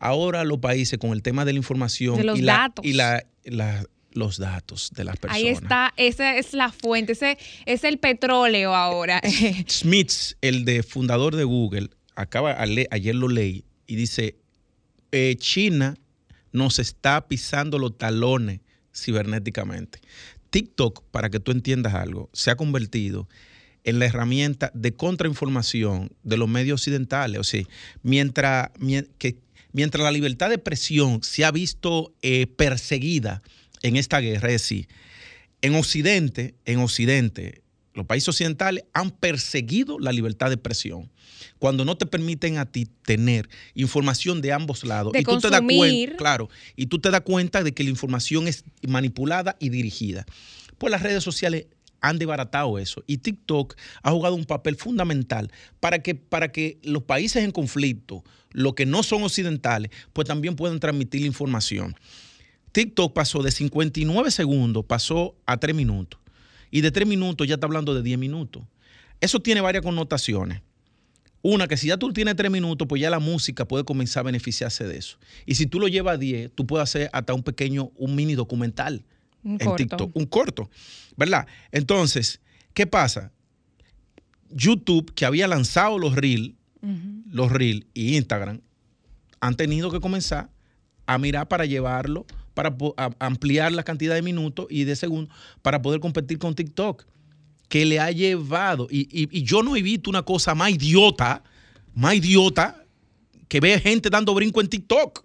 [0.00, 2.84] Ahora los países con el tema de la información De los y, la, datos.
[2.84, 3.84] y la- la-
[4.14, 5.42] los datos de las personas.
[5.42, 9.22] Ahí está, esa es la fuente, ese es el petróleo ahora.
[9.68, 10.10] Smith,
[10.42, 14.36] el de fundador de Google, acaba ayer lo leí y dice,
[15.12, 15.94] eh, China
[16.52, 18.60] nos está pisando los talones
[18.94, 20.00] cibernéticamente.
[20.50, 23.28] TikTok, para que tú entiendas algo, se ha convertido
[23.84, 27.40] en la herramienta de contrainformación de los medios occidentales.
[27.40, 27.64] O sea,
[28.02, 28.70] mientras,
[29.18, 29.36] que,
[29.72, 33.42] mientras la libertad de expresión se ha visto eh, perseguida
[33.82, 34.88] en esta guerra, es decir,
[35.62, 37.62] en Occidente, en Occidente,
[37.94, 41.10] los países occidentales han perseguido la libertad de expresión.
[41.58, 45.12] Cuando no te permiten a ti tener información de ambos lados.
[45.12, 47.90] De y tú te das cuenta, claro, y tú te das cuenta de que la
[47.90, 50.24] información es manipulada y dirigida.
[50.78, 51.66] Pues las redes sociales
[52.02, 53.02] han desbaratado eso.
[53.06, 58.22] Y TikTok ha jugado un papel fundamental para que, para que los países en conflicto,
[58.50, 61.96] los que no son occidentales, pues también puedan transmitir la información.
[62.72, 66.20] TikTok pasó de 59 segundos, pasó a 3 minutos.
[66.70, 68.64] Y de 3 minutos ya está hablando de 10 minutos.
[69.20, 70.60] Eso tiene varias connotaciones.
[71.42, 74.24] Una, que si ya tú tienes 3 minutos, pues ya la música puede comenzar a
[74.24, 75.18] beneficiarse de eso.
[75.46, 78.34] Y si tú lo llevas a 10, tú puedes hacer hasta un pequeño, un mini
[78.34, 79.04] documental
[79.44, 79.76] Un en corto.
[79.76, 80.16] TikTok.
[80.16, 80.70] Un corto,
[81.16, 81.46] ¿verdad?
[81.70, 82.40] Entonces,
[82.74, 83.32] ¿qué pasa?
[84.50, 86.52] YouTube, que había lanzado los Reels,
[87.30, 88.60] los Reels y Instagram
[89.40, 90.50] han tenido que comenzar
[91.06, 92.74] a mirar para llevarlo, para
[93.18, 97.04] ampliar la cantidad de minutos y de segundos para poder competir con TikTok,
[97.68, 101.42] que le ha llevado, y, y- y yo no he visto una cosa más idiota,
[101.94, 102.84] más idiota,
[103.48, 105.24] que ve gente dando brinco en TikTok.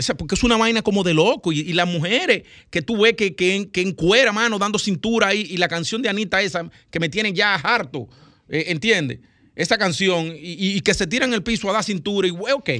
[0.00, 1.52] O sea, porque es una vaina como de loco.
[1.52, 5.46] Y, las mujeres que tú ves que, que, en- que encuera, mano, dando cintura ahí.
[5.50, 8.08] Y la canción de Anita esa, que me tiene ya harto.
[8.48, 9.20] eh, ¿Entiendes?
[9.54, 10.32] Esa canción.
[10.36, 12.26] Y, que se tiran el piso a dar cintura.
[12.26, 12.70] Y, ok.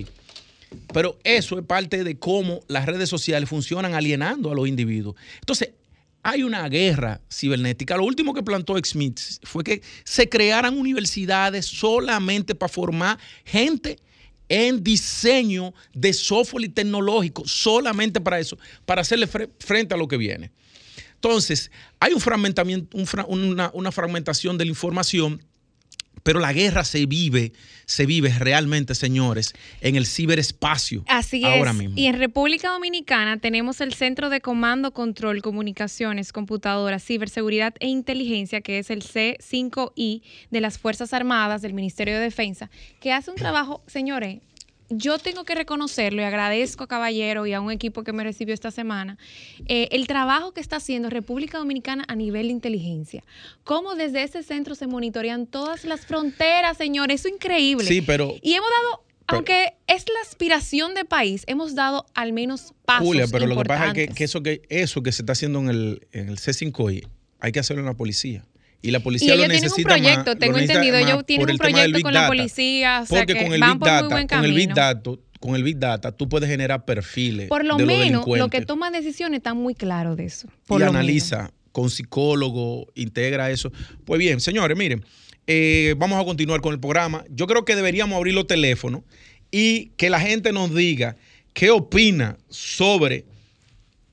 [0.92, 5.16] Pero eso es parte de cómo las redes sociales funcionan alienando a los individuos.
[5.40, 5.70] Entonces,
[6.22, 7.96] hay una guerra cibernética.
[7.96, 13.98] Lo último que plantó Smith fue que se crearan universidades solamente para formar gente
[14.50, 20.06] en diseño de software y tecnológico, solamente para eso, para hacerle fre- frente a lo
[20.08, 20.50] que viene.
[21.14, 25.42] Entonces, hay un fragmentamiento, un fra- una, una fragmentación de la información,
[26.22, 27.52] pero la guerra se vive,
[27.86, 31.04] se vive realmente, señores, en el ciberespacio.
[31.08, 31.76] Así ahora es.
[31.76, 31.98] mismo.
[31.98, 38.60] Y en República Dominicana tenemos el Centro de Comando, Control, Comunicaciones, Computadoras, Ciberseguridad e Inteligencia,
[38.60, 43.36] que es el C5I de las Fuerzas Armadas del Ministerio de Defensa, que hace un
[43.36, 44.38] trabajo, señores.
[44.90, 48.52] Yo tengo que reconocerlo y agradezco a Caballero y a un equipo que me recibió
[48.52, 49.18] esta semana
[49.66, 53.22] eh, el trabajo que está haciendo República Dominicana a nivel de inteligencia.
[53.62, 57.20] Cómo desde ese centro se monitorean todas las fronteras, señores.
[57.20, 57.86] Eso es increíble.
[57.86, 62.74] Sí, pero Y hemos dado, aunque es la aspiración de país, hemos dado al menos
[62.84, 65.60] pasos Julia, pero lo que pasa es que eso que eso que se está haciendo
[65.60, 67.06] en el, en el C5I
[67.40, 68.44] hay que hacerlo en la policía.
[68.82, 71.26] Y la Y policía ellos lo tienen un necesita más- proyecto, tengo necesita entendido, ellos
[71.26, 73.88] tienen por un proyecto con la policía, o sea Porque que con el van por
[73.88, 74.74] muy Data, buen con el Big.
[74.74, 78.48] Data, con el Big Data, tú puedes generar perfiles Por lo de los menos, lo
[78.48, 80.48] que toman decisiones está muy claro de eso.
[80.66, 81.00] Por y lo menos.
[81.00, 83.70] analiza con psicólogo, integra eso.
[84.04, 85.04] Pues bien, señores, miren,
[85.46, 87.24] eh, vamos a continuar con el programa.
[87.30, 89.02] Yo creo que deberíamos abrir los teléfonos
[89.50, 91.16] y que la gente nos diga
[91.52, 93.24] qué opina sobre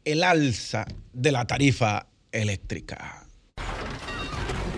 [0.06, 3.25] el alza de la tarifa eléctrica.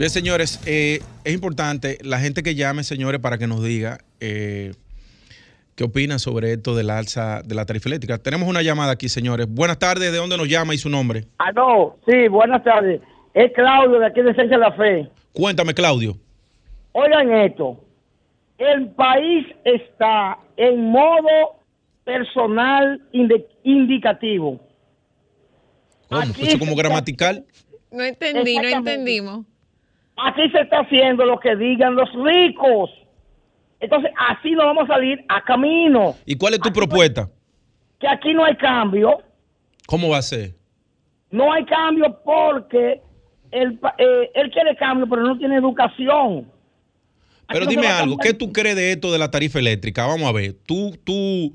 [0.00, 4.72] Bien, señores, eh, es importante la gente que llame, señores, para que nos diga eh,
[5.74, 8.16] ¿Qué opinas sobre esto del alza de la tarifa eléctrica?
[8.16, 9.46] Tenemos una llamada aquí, señores.
[9.46, 11.26] Buenas tardes, ¿de dónde nos llama y su nombre?
[11.36, 13.02] Ah, no, sí, buenas tardes.
[13.34, 15.10] Es Claudio de aquí de Ciencia de la Fe.
[15.34, 16.16] Cuéntame, Claudio.
[16.92, 17.78] Oigan esto,
[18.56, 21.60] el país está en modo
[22.04, 23.02] personal
[23.64, 24.58] indicativo.
[26.08, 26.22] ¿Cómo?
[26.22, 27.44] Aquí ¿Eso como gramatical?
[27.90, 29.44] No entendí, no entendimos.
[30.26, 32.90] Aquí se está haciendo lo que digan los ricos.
[33.80, 36.16] Entonces, así no vamos a salir a camino.
[36.26, 37.30] ¿Y cuál es tu Aquí propuesta?
[37.98, 39.18] Que aquí no hay cambio.
[39.86, 40.54] ¿Cómo va a ser?
[41.30, 43.00] No hay cambio porque
[43.50, 46.50] él, eh, él quiere cambio, pero no tiene educación.
[47.48, 48.18] Pero no dime algo.
[48.18, 50.06] ¿qué tú crees de esto de la tarifa eléctrica?
[50.06, 51.52] Vamos a ver, ¿tú, tú,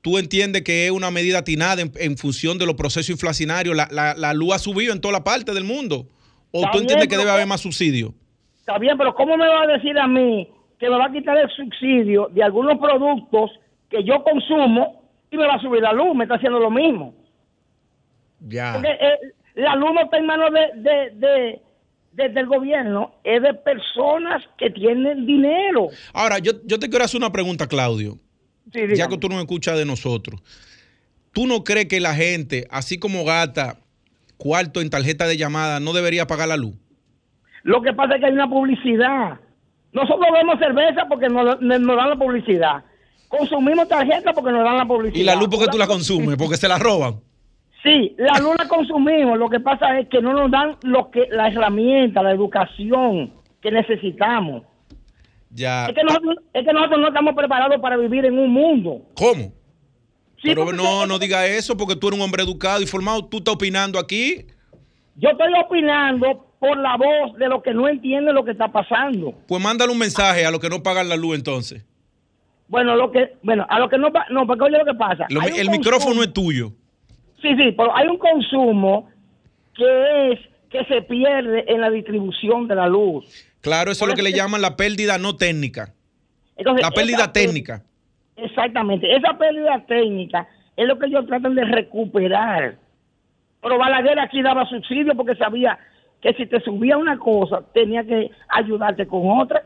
[0.00, 3.76] tú entiendes que es una medida atinada en, en función de los procesos inflacionarios?
[3.76, 6.06] La, la, la luz ha subido en toda la parte del mundo.
[6.50, 8.14] ¿O Está tú entiendes bien, que debe haber más subsidio?
[8.58, 11.36] Está bien, pero ¿cómo me va a decir a mí que me va a quitar
[11.36, 13.50] el subsidio de algunos productos
[13.90, 16.14] que yo consumo y me va a subir la luz?
[16.14, 17.14] Me está haciendo lo mismo.
[18.40, 18.74] Ya.
[18.74, 19.18] Porque eh,
[19.56, 21.60] la luz no está en manos de, de,
[22.12, 25.88] de- gobierno, es de personas que tienen dinero.
[26.12, 28.18] Ahora, yo, yo te quiero hacer una pregunta, Claudio.
[28.72, 30.42] Sí, ya que tú no escuchas de nosotros.
[31.32, 33.78] ¿Tú no crees que la gente, así como gasta
[34.38, 36.74] cuarto en tarjeta de llamada, no debería pagar la luz?
[37.64, 39.38] Lo que pasa es que hay una publicidad.
[39.92, 42.84] Nosotros vemos cerveza porque nos, nos dan la publicidad.
[43.28, 45.20] Consumimos tarjeta porque nos dan la publicidad.
[45.20, 46.36] ¿Y la luz porque tú la consumes?
[46.36, 47.20] Porque se la roban.
[47.82, 49.38] Sí, la luz la consumimos.
[49.38, 53.70] Lo que pasa es que no nos dan lo que la herramienta, la educación que
[53.70, 54.62] necesitamos.
[55.50, 55.86] Ya.
[55.86, 59.02] Es que nosotros, es que nosotros no estamos preparados para vivir en un mundo.
[59.14, 59.52] ¿Cómo?
[60.40, 63.24] Sí, Pero no, no diga eso porque tú eres un hombre educado y formado.
[63.24, 64.46] Tú estás opinando aquí.
[65.16, 69.32] Yo estoy opinando por la voz de los que no entienden lo que está pasando.
[69.48, 71.84] Pues mándale un mensaje a los que no pagan la luz entonces.
[72.68, 75.26] Bueno, lo que, bueno, a los que no, pa- no, porque oye lo que pasa.
[75.30, 76.72] Lo- el consumo- micrófono es tuyo.
[77.42, 79.08] Sí, sí, pero hay un consumo
[79.74, 83.24] que es que se pierde en la distribución de la luz.
[83.60, 85.94] Claro, eso es lo que le llaman la pérdida no técnica.
[86.56, 87.84] Entonces, La pérdida esa pérdida- técnica.
[88.38, 90.46] Exactamente, esa pérdida técnica
[90.76, 92.76] es lo que ellos tratan de recuperar.
[93.60, 95.78] Pero Balaguer aquí daba subsidio porque sabía
[96.22, 99.64] que si te subía una cosa, tenía que ayudarte con otra.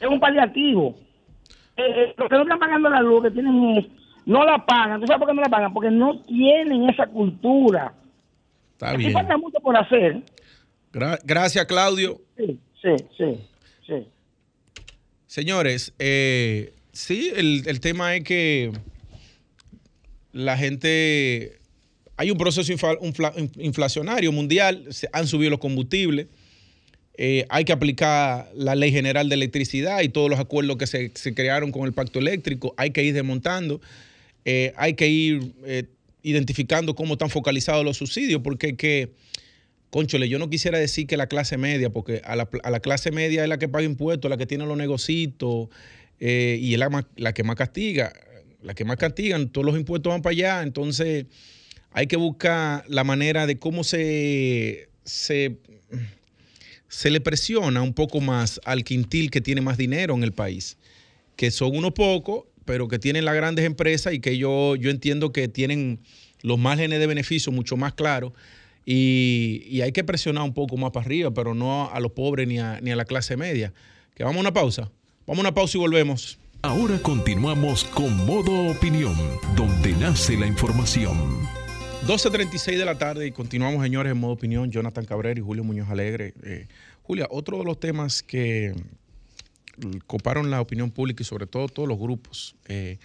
[0.00, 0.94] Es un paliativo.
[1.76, 3.86] Eh, eh, los que no están pagando la luz, que tienen es,
[4.24, 5.00] no la pagan.
[5.00, 5.74] ¿Tú sabes por qué no la pagan?
[5.74, 7.92] Porque no tienen esa cultura.
[8.72, 9.12] Está Aquí bien.
[9.12, 10.22] falta mucho por hacer.
[10.92, 12.16] Gra- gracias, Claudio.
[12.36, 13.48] Sí, sí, sí,
[13.86, 14.08] sí.
[15.26, 18.72] Señores, eh, sí, el, el tema es que
[20.32, 21.58] la gente,
[22.16, 22.72] hay un proceso
[23.58, 26.26] inflacionario mundial, se han subido los combustibles,
[27.16, 31.12] eh, hay que aplicar la ley general de electricidad y todos los acuerdos que se,
[31.14, 33.80] se crearon con el pacto eléctrico, hay que ir desmontando,
[34.44, 35.84] eh, hay que ir eh,
[36.22, 39.12] identificando cómo están focalizados los subsidios, porque que...
[39.90, 43.12] Conchole, yo no quisiera decir que la clase media, porque a la, a la clase
[43.12, 45.68] media es la que paga impuestos, la que tiene los negocios
[46.20, 48.12] eh, y es la, la que más castiga.
[48.62, 50.62] La que más castigan, todos los impuestos van para allá.
[50.62, 51.26] Entonces,
[51.92, 55.58] hay que buscar la manera de cómo se, se,
[56.88, 60.78] se le presiona un poco más al quintil que tiene más dinero en el país,
[61.36, 65.30] que son unos pocos, pero que tienen las grandes empresas y que yo, yo entiendo
[65.30, 66.00] que tienen
[66.40, 68.32] los márgenes de beneficio mucho más claros.
[68.86, 72.48] Y, y hay que presionar un poco más para arriba, pero no a los pobres
[72.48, 73.72] ni a, ni a la clase media.
[74.14, 74.90] Que vamos a una pausa.
[75.26, 76.38] Vamos a una pausa y volvemos.
[76.60, 79.14] Ahora continuamos con Modo Opinión,
[79.56, 81.16] donde nace la información.
[82.06, 84.70] 12.36 de la tarde y continuamos, señores, en modo opinión.
[84.70, 86.34] Jonathan Cabrera y Julio Muñoz Alegre.
[86.42, 86.66] Eh,
[87.02, 88.74] Julia, otro de los temas que
[90.06, 92.54] coparon la opinión pública y sobre todo todos los grupos.
[92.68, 92.98] eh,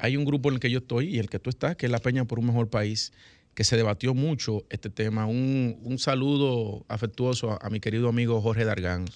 [0.00, 1.90] hay un grupo en el que yo estoy y el que tú estás, que es
[1.92, 3.12] la Peña por un Mejor País,
[3.54, 5.26] que se debatió mucho este tema.
[5.26, 9.06] Un, un saludo afectuoso a, a mi querido amigo Jorge Dargán.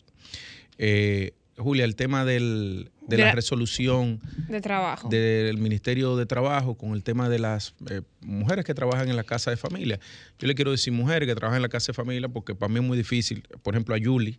[0.78, 5.08] Eh, Julia, el tema del- de, De la la- resolución de trabajo.
[5.08, 9.24] del Ministerio de Trabajo con el tema de las eh, mujeres que trabajan en la
[9.24, 9.98] casa de familia.
[10.38, 12.78] Yo le quiero decir mujeres que trabajan en la casa de familia porque para mí
[12.80, 14.38] es muy difícil, por ejemplo, a Julie,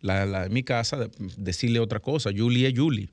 [0.00, 2.30] la, la de mi casa, de- decirle otra cosa.
[2.34, 3.08] Julie es Julie.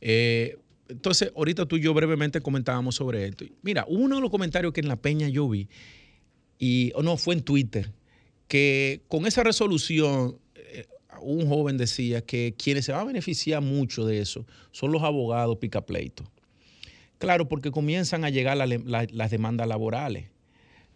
[0.00, 0.56] Eh,
[0.88, 3.44] entonces, ahorita tú y yo brevemente comentábamos sobre esto.
[3.62, 5.68] Mira, uno de los comentarios que en la peña yo vi,
[6.58, 7.90] y o no, fue en Twitter,
[8.46, 10.36] que con esa resolución
[11.22, 15.56] un joven decía que quienes se van a beneficiar mucho de eso son los abogados
[15.58, 16.26] picapleitos.
[17.18, 20.28] Claro, porque comienzan a llegar la- la- las demandas laborales.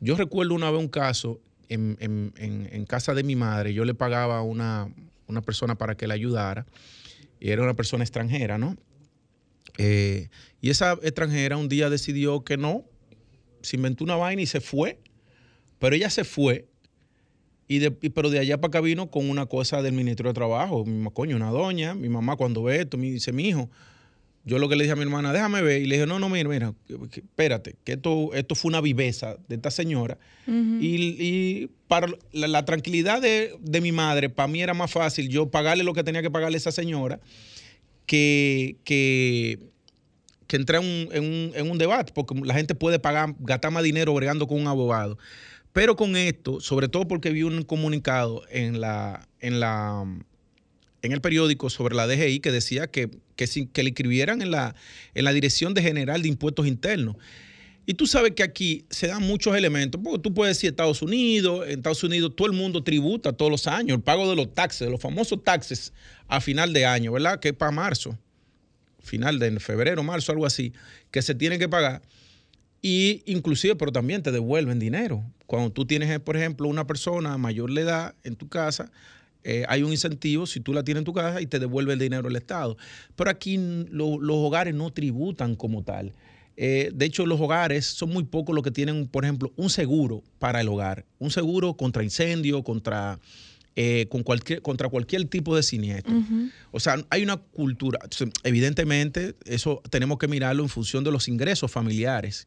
[0.00, 4.42] Yo recuerdo una vez un caso en, casa de mi madre, yo le pagaba a
[4.42, 4.92] una,
[5.26, 6.66] una persona para que la ayudara,
[7.40, 8.76] y era una persona extranjera, ¿no?
[9.78, 10.28] Eh,
[10.60, 12.84] y esa extranjera un día decidió que no,
[13.62, 14.98] se inventó una vaina y se fue,
[15.78, 16.66] pero ella se fue,
[17.68, 20.84] y de, pero de allá para acá vino con una cosa del ministro de Trabajo,
[20.84, 23.68] mi ma- coño, una doña, mi mamá cuando ve esto me dice, mi hijo,
[24.44, 26.28] yo lo que le dije a mi hermana, déjame ver, y le dije, no, no,
[26.28, 30.18] mira, mira, espérate, que esto, esto fue una viveza de esta señora,
[30.80, 35.28] y, y para la, la tranquilidad de, de mi madre, para mí era más fácil
[35.28, 37.18] yo pagarle lo que tenía que pagarle a esa señora
[38.06, 39.58] que, que,
[40.46, 43.72] que entrar en un, en, un, en un debate, porque la gente puede pagar, gastar
[43.72, 45.18] más dinero bregando con un abogado.
[45.76, 50.06] Pero con esto, sobre todo porque vi un comunicado en la, en la
[51.02, 54.74] en el periódico sobre la DGI que decía que, que, le inscribieran en la,
[55.12, 57.16] en la Dirección de General de Impuestos Internos.
[57.84, 61.66] Y tú sabes que aquí se dan muchos elementos, porque tú puedes decir Estados Unidos,
[61.66, 64.86] en Estados Unidos todo el mundo tributa todos los años, el pago de los taxes,
[64.86, 65.92] de los famosos taxes
[66.26, 67.38] a final de año, ¿verdad?
[67.38, 68.18] Que es para marzo,
[69.00, 70.72] final de febrero, marzo, algo así,
[71.10, 72.00] que se tienen que pagar.
[72.88, 75.24] Y inclusive, pero también te devuelven dinero.
[75.46, 78.92] Cuando tú tienes, eh, por ejemplo, una persona mayor de edad en tu casa,
[79.42, 81.98] eh, hay un incentivo si tú la tienes en tu casa y te devuelve el
[81.98, 82.76] dinero el Estado.
[83.16, 83.58] Pero aquí
[83.90, 86.12] los hogares no tributan como tal.
[86.56, 90.22] Eh, de hecho, los hogares son muy pocos los que tienen, por ejemplo, un seguro
[90.38, 91.06] para el hogar.
[91.18, 93.18] Un seguro contra incendio, contra,
[93.78, 96.14] eh, con cualquier, contra cualquier tipo de siniestro.
[96.70, 97.98] O sea, hay una cultura.
[98.42, 102.46] Evidentemente, eso tenemos que mirarlo en función de los ingresos familiares.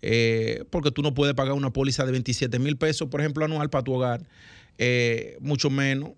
[0.00, 3.68] Eh, porque tú no puedes pagar una póliza de 27 mil pesos, por ejemplo, anual
[3.68, 4.26] para tu hogar,
[4.78, 6.12] eh, mucho menos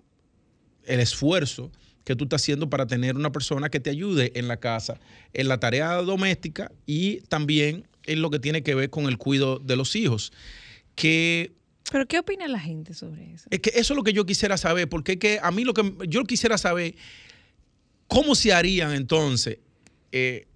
[0.84, 1.72] el esfuerzo
[2.04, 5.00] que tú estás haciendo para tener una persona que te ayude en la casa,
[5.32, 9.58] en la tarea doméstica y también en lo que tiene que ver con el cuidado
[9.58, 10.32] de los hijos.
[10.94, 11.50] Que
[11.90, 13.46] ¿Pero qué opina la gente sobre eso?
[13.50, 15.74] es que eso es lo que yo quisiera saber, porque es que a mí lo
[15.74, 16.94] que yo quisiera saber,
[18.08, 19.58] ¿cómo se harían entonces?
[20.12, 20.46] Eh,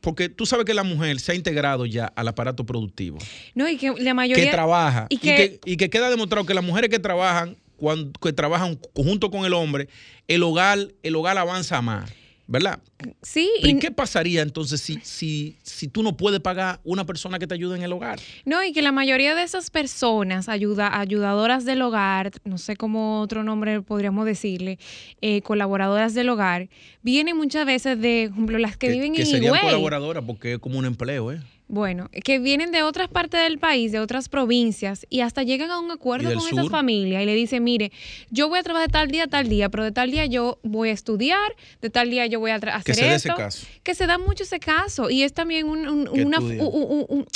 [0.00, 3.18] porque tú sabes que la mujer se ha integrado ya al aparato productivo,
[3.54, 4.44] No, y que la mayoría...
[4.44, 7.56] que trabaja y y que- que, y que queda demostrado que las mujeres que trabajan,
[7.76, 9.88] cuando, que trabajan junto con el hombre,
[10.28, 12.10] el hogar, el hogar avanza más,
[12.48, 12.80] ¿verdad?
[13.22, 17.38] Sí, y, ¿y qué pasaría entonces si, si, si tú no puedes pagar una persona
[17.38, 18.18] que te ayude en el hogar?
[18.46, 23.20] no, y que la mayoría de esas personas, ayuda, ayudadoras del hogar, no sé cómo
[23.20, 24.78] otro nombre podríamos decirle,
[25.20, 26.68] eh, colaboradoras del hogar,
[27.02, 29.60] vienen muchas veces de, por ejemplo, las que, viven que en serían Higüey.
[29.60, 31.40] colaboradoras porque es como un empleo, ¿eh?
[31.70, 35.78] Bueno, que vienen de otras partes del país, de otras provincias, y hasta llegan a
[35.78, 36.70] un acuerdo con esas sur.
[36.70, 37.92] familias y le dicen, mire,
[38.30, 40.58] yo voy a trabajar de tal día a tal día, pero de tal día yo
[40.62, 43.36] voy a estudiar, de tal día yo voy a hacer Que se dé ese esto.
[43.36, 43.66] caso.
[43.82, 47.26] Que se da mucho ese caso, y es también un- un- una, un-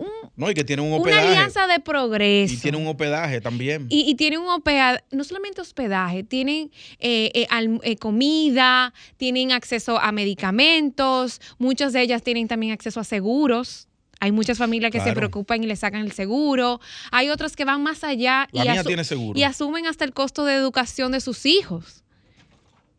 [0.00, 2.54] un- No, y que un una alianza de progreso.
[2.54, 3.86] Y tiene un hospedaje también.
[3.90, 9.52] Y, y tienen un hospedaje, no solamente hospedaje, tienen eh, eh, alm- eh, comida, tienen
[9.52, 13.86] acceso a medicamentos, muchas de ellas tienen también acceso a seguros.
[14.22, 16.78] Hay muchas familias que se preocupan y le sacan el seguro.
[17.10, 18.48] Hay otras que van más allá
[18.82, 19.04] asu- tiene
[19.40, 22.04] y asumen hasta el costo de educación de sus hijos.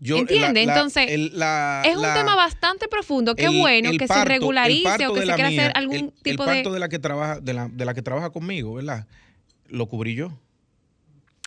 [0.03, 0.65] Yo- ¿Entiende?
[0.65, 3.35] la- la- Entonces, el- la- es un tema bastante profundo.
[3.35, 5.77] Qué el- bueno el que parto- se el regularice o que se quiera mía, hacer
[5.77, 6.55] algún el- tipo el de...
[6.55, 9.05] parto de la que trabaja de la, de la que trabaja conmigo, ¿verdad?
[9.67, 10.31] Lo cubrí yo.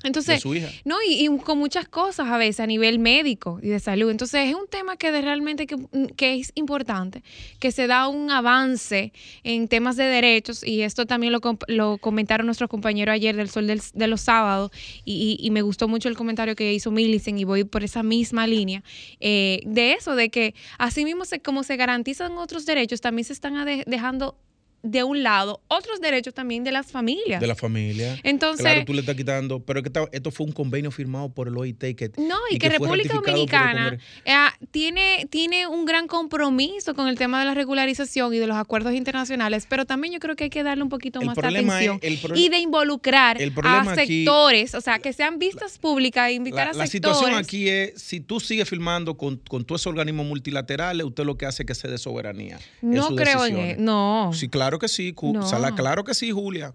[0.05, 0.69] Entonces, de su hija.
[0.85, 4.11] no, y, y con muchas cosas a veces a nivel médico y de salud.
[4.11, 5.77] Entonces, es un tema que de realmente que,
[6.17, 7.23] que es importante,
[7.59, 12.47] que se da un avance en temas de derechos, y esto también lo, lo comentaron
[12.47, 14.71] nuestros compañeros ayer del Sol del- de los Sábados,
[15.05, 18.03] y, y- y me gustó mucho el comentario que hizo Millicent, y voy por esa
[18.03, 18.83] misma línea,
[19.21, 23.33] eh, de eso, de que así mismo se, como se garantizan otros derechos, también se
[23.33, 23.55] están
[23.87, 24.37] dejando
[24.85, 27.41] de un lado otros derechos también de las familias.
[27.41, 28.19] De la familia.
[28.23, 29.61] Entonces- Claro, tú le estás quitando.
[29.61, 31.97] Pero que esta- esto fue un convenio firmado por el OIT.
[31.97, 34.35] Que, No, y, que, República Dominicana eh,
[34.71, 38.93] tiene, tiene un gran compromiso con el tema de la regularización y de los acuerdos
[38.93, 41.55] internacionales, pero también yo creo que hay que darle un poquito El más de es-
[41.55, 46.31] atención el y de involucrar el a aquí- sectores, o sea, que sean vistas públicas,
[46.31, 47.17] invitar La, a la sectores.
[47.17, 51.39] situación aquí es, si tú sigues firmando con, con todos esos organismos multilaterales, usted lo
[51.39, 52.59] que hace es que se dé soberanía.
[52.83, 53.79] no creo en decisiones.
[53.79, 54.31] él, no.
[54.35, 55.15] Sí, claro que sí.
[55.23, 55.47] No.
[55.47, 56.75] Sala, claro que sí, Julia.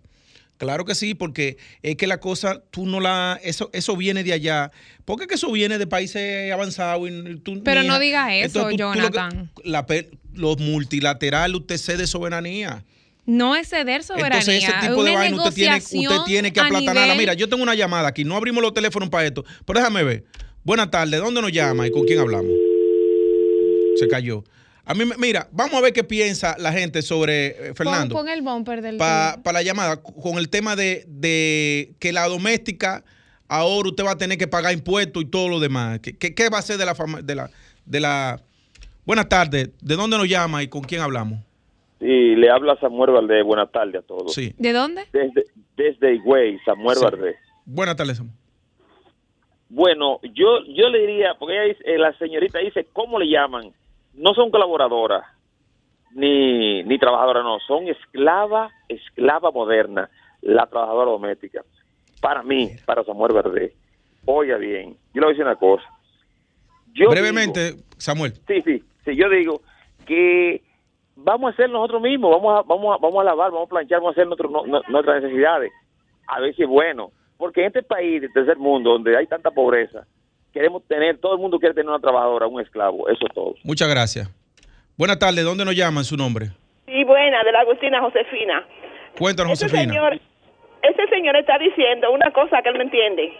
[0.58, 4.34] Claro que sí, porque es que la cosa, tú no la, eso, eso viene de
[4.34, 4.72] allá,
[5.06, 7.10] porque es que eso viene de países avanzados.
[7.10, 9.52] Y tú, Pero mija, no diga eso, entonces tú- tú lo que- Jonathan.
[9.64, 9.86] la
[10.60, 12.84] multilaterales, usted cede soberanía.
[13.26, 14.38] No es ceder soberanía.
[14.40, 17.14] Entonces, ese tipo de vaina usted tiene, usted tiene que aplatanarla.
[17.14, 20.04] nivel- Mira, yo tengo una llamada aquí, no abrimos los teléfonos para esto, pero déjame
[20.04, 20.26] ver.
[20.66, 22.52] Buenas tardes, ¿dónde nos llama y con quién hablamos?
[23.98, 24.44] Se cayó.
[24.90, 28.16] A mí, me- mira, vamos a ver qué piensa la gente sobre eh, Pon- Fernando
[28.16, 33.04] Pon, el bumper del para la llamada con el tema de, de que la doméstica
[33.48, 36.00] ahora usted va a tener que pagar impuestos y todo lo demás.
[36.00, 37.52] ¿Qué, qué- qué va a hacer de la, fama- de la
[37.86, 38.42] de la
[39.06, 39.70] Buenas tardes.
[39.82, 41.40] ¿De dónde nos llama y con quién hablamos?
[42.00, 43.44] Sí, le habla Samuel Valdés.
[43.46, 44.34] Buenas tardes a todos.
[44.34, 44.54] Sí.
[44.58, 45.04] ¿De dónde?
[45.14, 45.46] Desde,
[45.78, 47.04] desde Higüey, Samuel Sí.
[47.04, 47.36] Valdés.
[47.66, 48.36] Buenas tardes, Samuel.
[49.70, 53.72] Bueno, yo yo le diría, porque ella dice- eh, la señorita dice, ¿cómo le llaman?
[54.14, 55.24] No son colaboradoras
[56.14, 60.10] ni, ni trabajadoras, no, son esclava, esclava moderna,
[60.42, 61.62] la trabajadora doméstica.
[62.22, 63.74] Para mí, para Samuel Verde,
[64.26, 65.84] oiga bien, yo le voy a decir una cosa.
[66.94, 68.34] Yo Brevemente, Samuel.
[68.48, 69.62] sí, sí, sí, yo digo
[70.06, 70.64] que
[71.16, 74.00] vamos a hacer nosotros mismos, vamos a, vamos a, vamos a lavar, vamos a planchar,
[74.00, 75.72] vamos a hacer nuestro- no- no- nuestras necesidades.
[76.28, 77.12] A ver si es bueno.
[77.38, 80.06] Porque en este país del tercer mundo, donde hay tanta pobreza,
[80.54, 83.56] queremos tener, todo el mundo quiere tener una trabajadora, un esclavo, eso es todo.
[83.64, 84.30] Muchas gracias.
[84.98, 85.44] Buenas tardes.
[85.46, 86.48] ¿Dónde nos llaman su nombre?
[86.86, 88.66] Sí, buena, de la Agustina Josefina.
[89.18, 89.94] Cuéntanos, Ese Josefina.
[89.94, 90.20] señor,
[90.82, 93.34] ese señor está diciendo una cosa que él no entiende.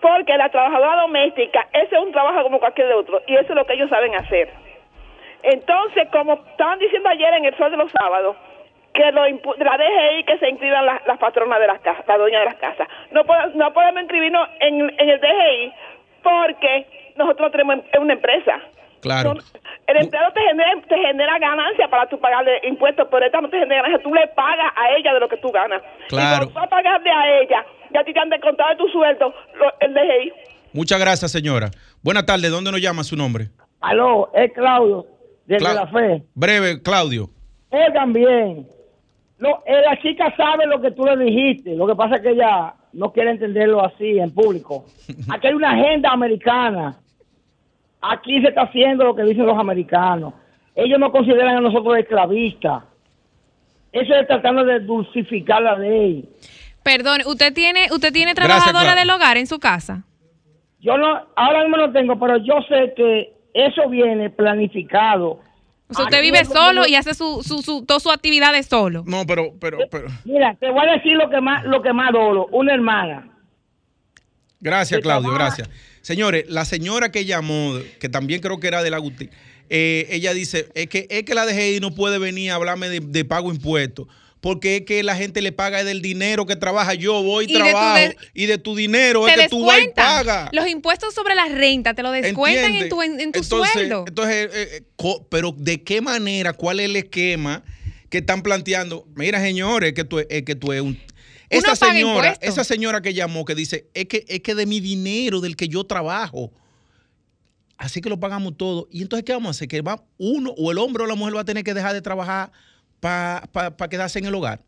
[0.00, 3.64] Porque la trabajadora doméstica, ese es un trabajo como cualquier otro, y eso es lo
[3.66, 4.50] que ellos saben hacer.
[5.42, 8.36] Entonces, como estaban diciendo ayer en el Sol de los Sábados,
[8.92, 12.18] que lo impu- la DGI que se inscriban las, las patronas de las casas, las
[12.18, 12.88] dueñas de las casas.
[13.10, 15.72] No, pod- no podemos inscribirnos en, en el DGI
[16.26, 18.60] porque nosotros no tenemos em- una empresa.
[19.00, 19.34] Claro.
[19.86, 23.58] El empleado te genera, te genera ganancia para tú pagarle impuestos, pero esta no te
[23.58, 24.02] genera ganancia.
[24.02, 25.80] Tú le pagas a ella de lo que tú ganas.
[26.08, 26.26] Claro.
[26.26, 28.76] Y cuando tú vas a pagarle a ella, ya a ti te han descontado de
[28.76, 30.32] tu sueldo lo- el DGI.
[30.72, 31.70] Muchas gracias, señora.
[32.02, 32.50] Buenas tardes.
[32.50, 33.46] ¿Dónde nos llama su nombre?
[33.80, 35.06] Aló, es Claudio,
[35.46, 36.22] desde Clau- la fe.
[36.34, 37.28] Breve, Claudio.
[37.70, 38.66] Oigan bien,
[39.38, 42.74] no, la chica sabe lo que tú le dijiste, lo que pasa es que ella
[42.96, 44.86] no quiere entenderlo así en público.
[45.30, 46.96] Aquí hay una agenda americana.
[48.00, 50.34] Aquí se está haciendo lo que dicen los americanos.
[50.74, 52.84] Ellos no consideran a nosotros esclavistas.
[53.92, 56.28] Eso es tratando de dulcificar la ley.
[56.82, 60.04] Perdón, ¿usted tiene, usted tiene Gracias, trabajadora del hogar en su casa?
[60.80, 65.40] Yo no, ahora mismo no tengo, pero yo sé que eso viene planificado.
[65.88, 69.04] O sea, usted vive solo y hace su, su, su, todas sus actividades solo.
[69.06, 70.08] No, pero, pero, pero.
[70.24, 72.46] Mira, te voy a decir lo que más, lo que más dolo.
[72.50, 73.30] Una hermana.
[74.60, 75.68] Gracias, Claudio, gracias.
[76.00, 79.30] Señores, la señora que llamó, que también creo que era de la Agustín,
[79.68, 83.00] eh, ella dice, es que, es que la DGI no puede venir a hablarme de,
[83.00, 84.08] de pago impuestos.
[84.46, 86.94] Porque es que la gente le paga del dinero que trabaja.
[86.94, 90.50] Yo voy, Y trabajo, de- y de tu dinero es que tú vas y pagas.
[90.52, 94.04] Los impuestos sobre la renta te lo descuentan en tu, en, en tu entonces, sueldo.
[94.06, 96.52] Entonces, eh, eh, pero ¿de qué manera?
[96.52, 97.64] ¿Cuál es el esquema
[98.08, 99.04] que están planteando?
[99.16, 100.96] Mira, señores, que tú, es que tú es un...
[101.50, 102.48] Esa señora, impuestos.
[102.48, 105.66] esa señora que llamó, que dice, es que, es que de mi dinero, del que
[105.66, 106.52] yo trabajo,
[107.78, 108.86] así que lo pagamos todo.
[108.92, 109.66] Y entonces, ¿qué vamos a hacer?
[109.66, 112.00] Que va uno, o el hombre o la mujer va a tener que dejar de
[112.00, 112.52] trabajar
[113.00, 114.62] para quedarse en el hogar.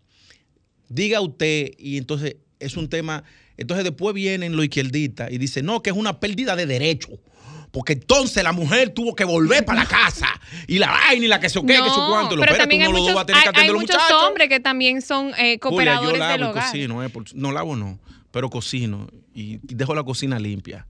[0.88, 3.24] Diga usted, y entonces es un tema.
[3.56, 7.08] Entonces después vienen los izquierdistas y dicen, no, que es una pérdida de derecho.
[7.70, 10.28] Porque entonces la mujer tuvo que volver para la casa.
[10.66, 12.30] Y la vaina y la que se o qué, que se cuánto.
[12.30, 14.22] Pero espérate, también hay muchos, va a tener que hay- muchos muchachos.
[14.22, 16.64] hombres que también son eh, Julia, cooperadores yo lavo del hogar.
[16.64, 17.98] cocino, eh, por- no lavo no,
[18.30, 20.86] pero cocino y dejo la cocina limpia.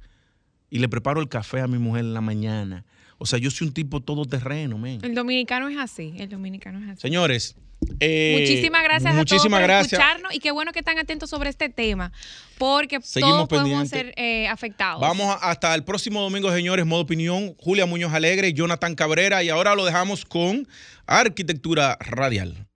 [0.71, 2.85] Y le preparo el café a mi mujer en la mañana.
[3.19, 5.01] O sea, yo soy un tipo todoterreno, men.
[5.05, 7.01] El dominicano es así, el dominicano es así.
[7.03, 7.57] Señores,
[8.01, 9.93] eh, Muchísimas gracias muchísimas a todos por gracias.
[10.01, 12.13] escucharnos y qué bueno que están atentos sobre este tema,
[12.59, 15.01] porque Seguimos todos podemos ser eh, afectados.
[15.01, 16.87] Vamos a- hasta el próximo domingo, señores.
[16.87, 17.55] Modo opinión.
[17.59, 19.43] Julia Muñoz Alegre, Jonathan Cabrera.
[19.45, 20.67] Y ahora lo dejamos con
[21.07, 22.67] Arquitectura Radial.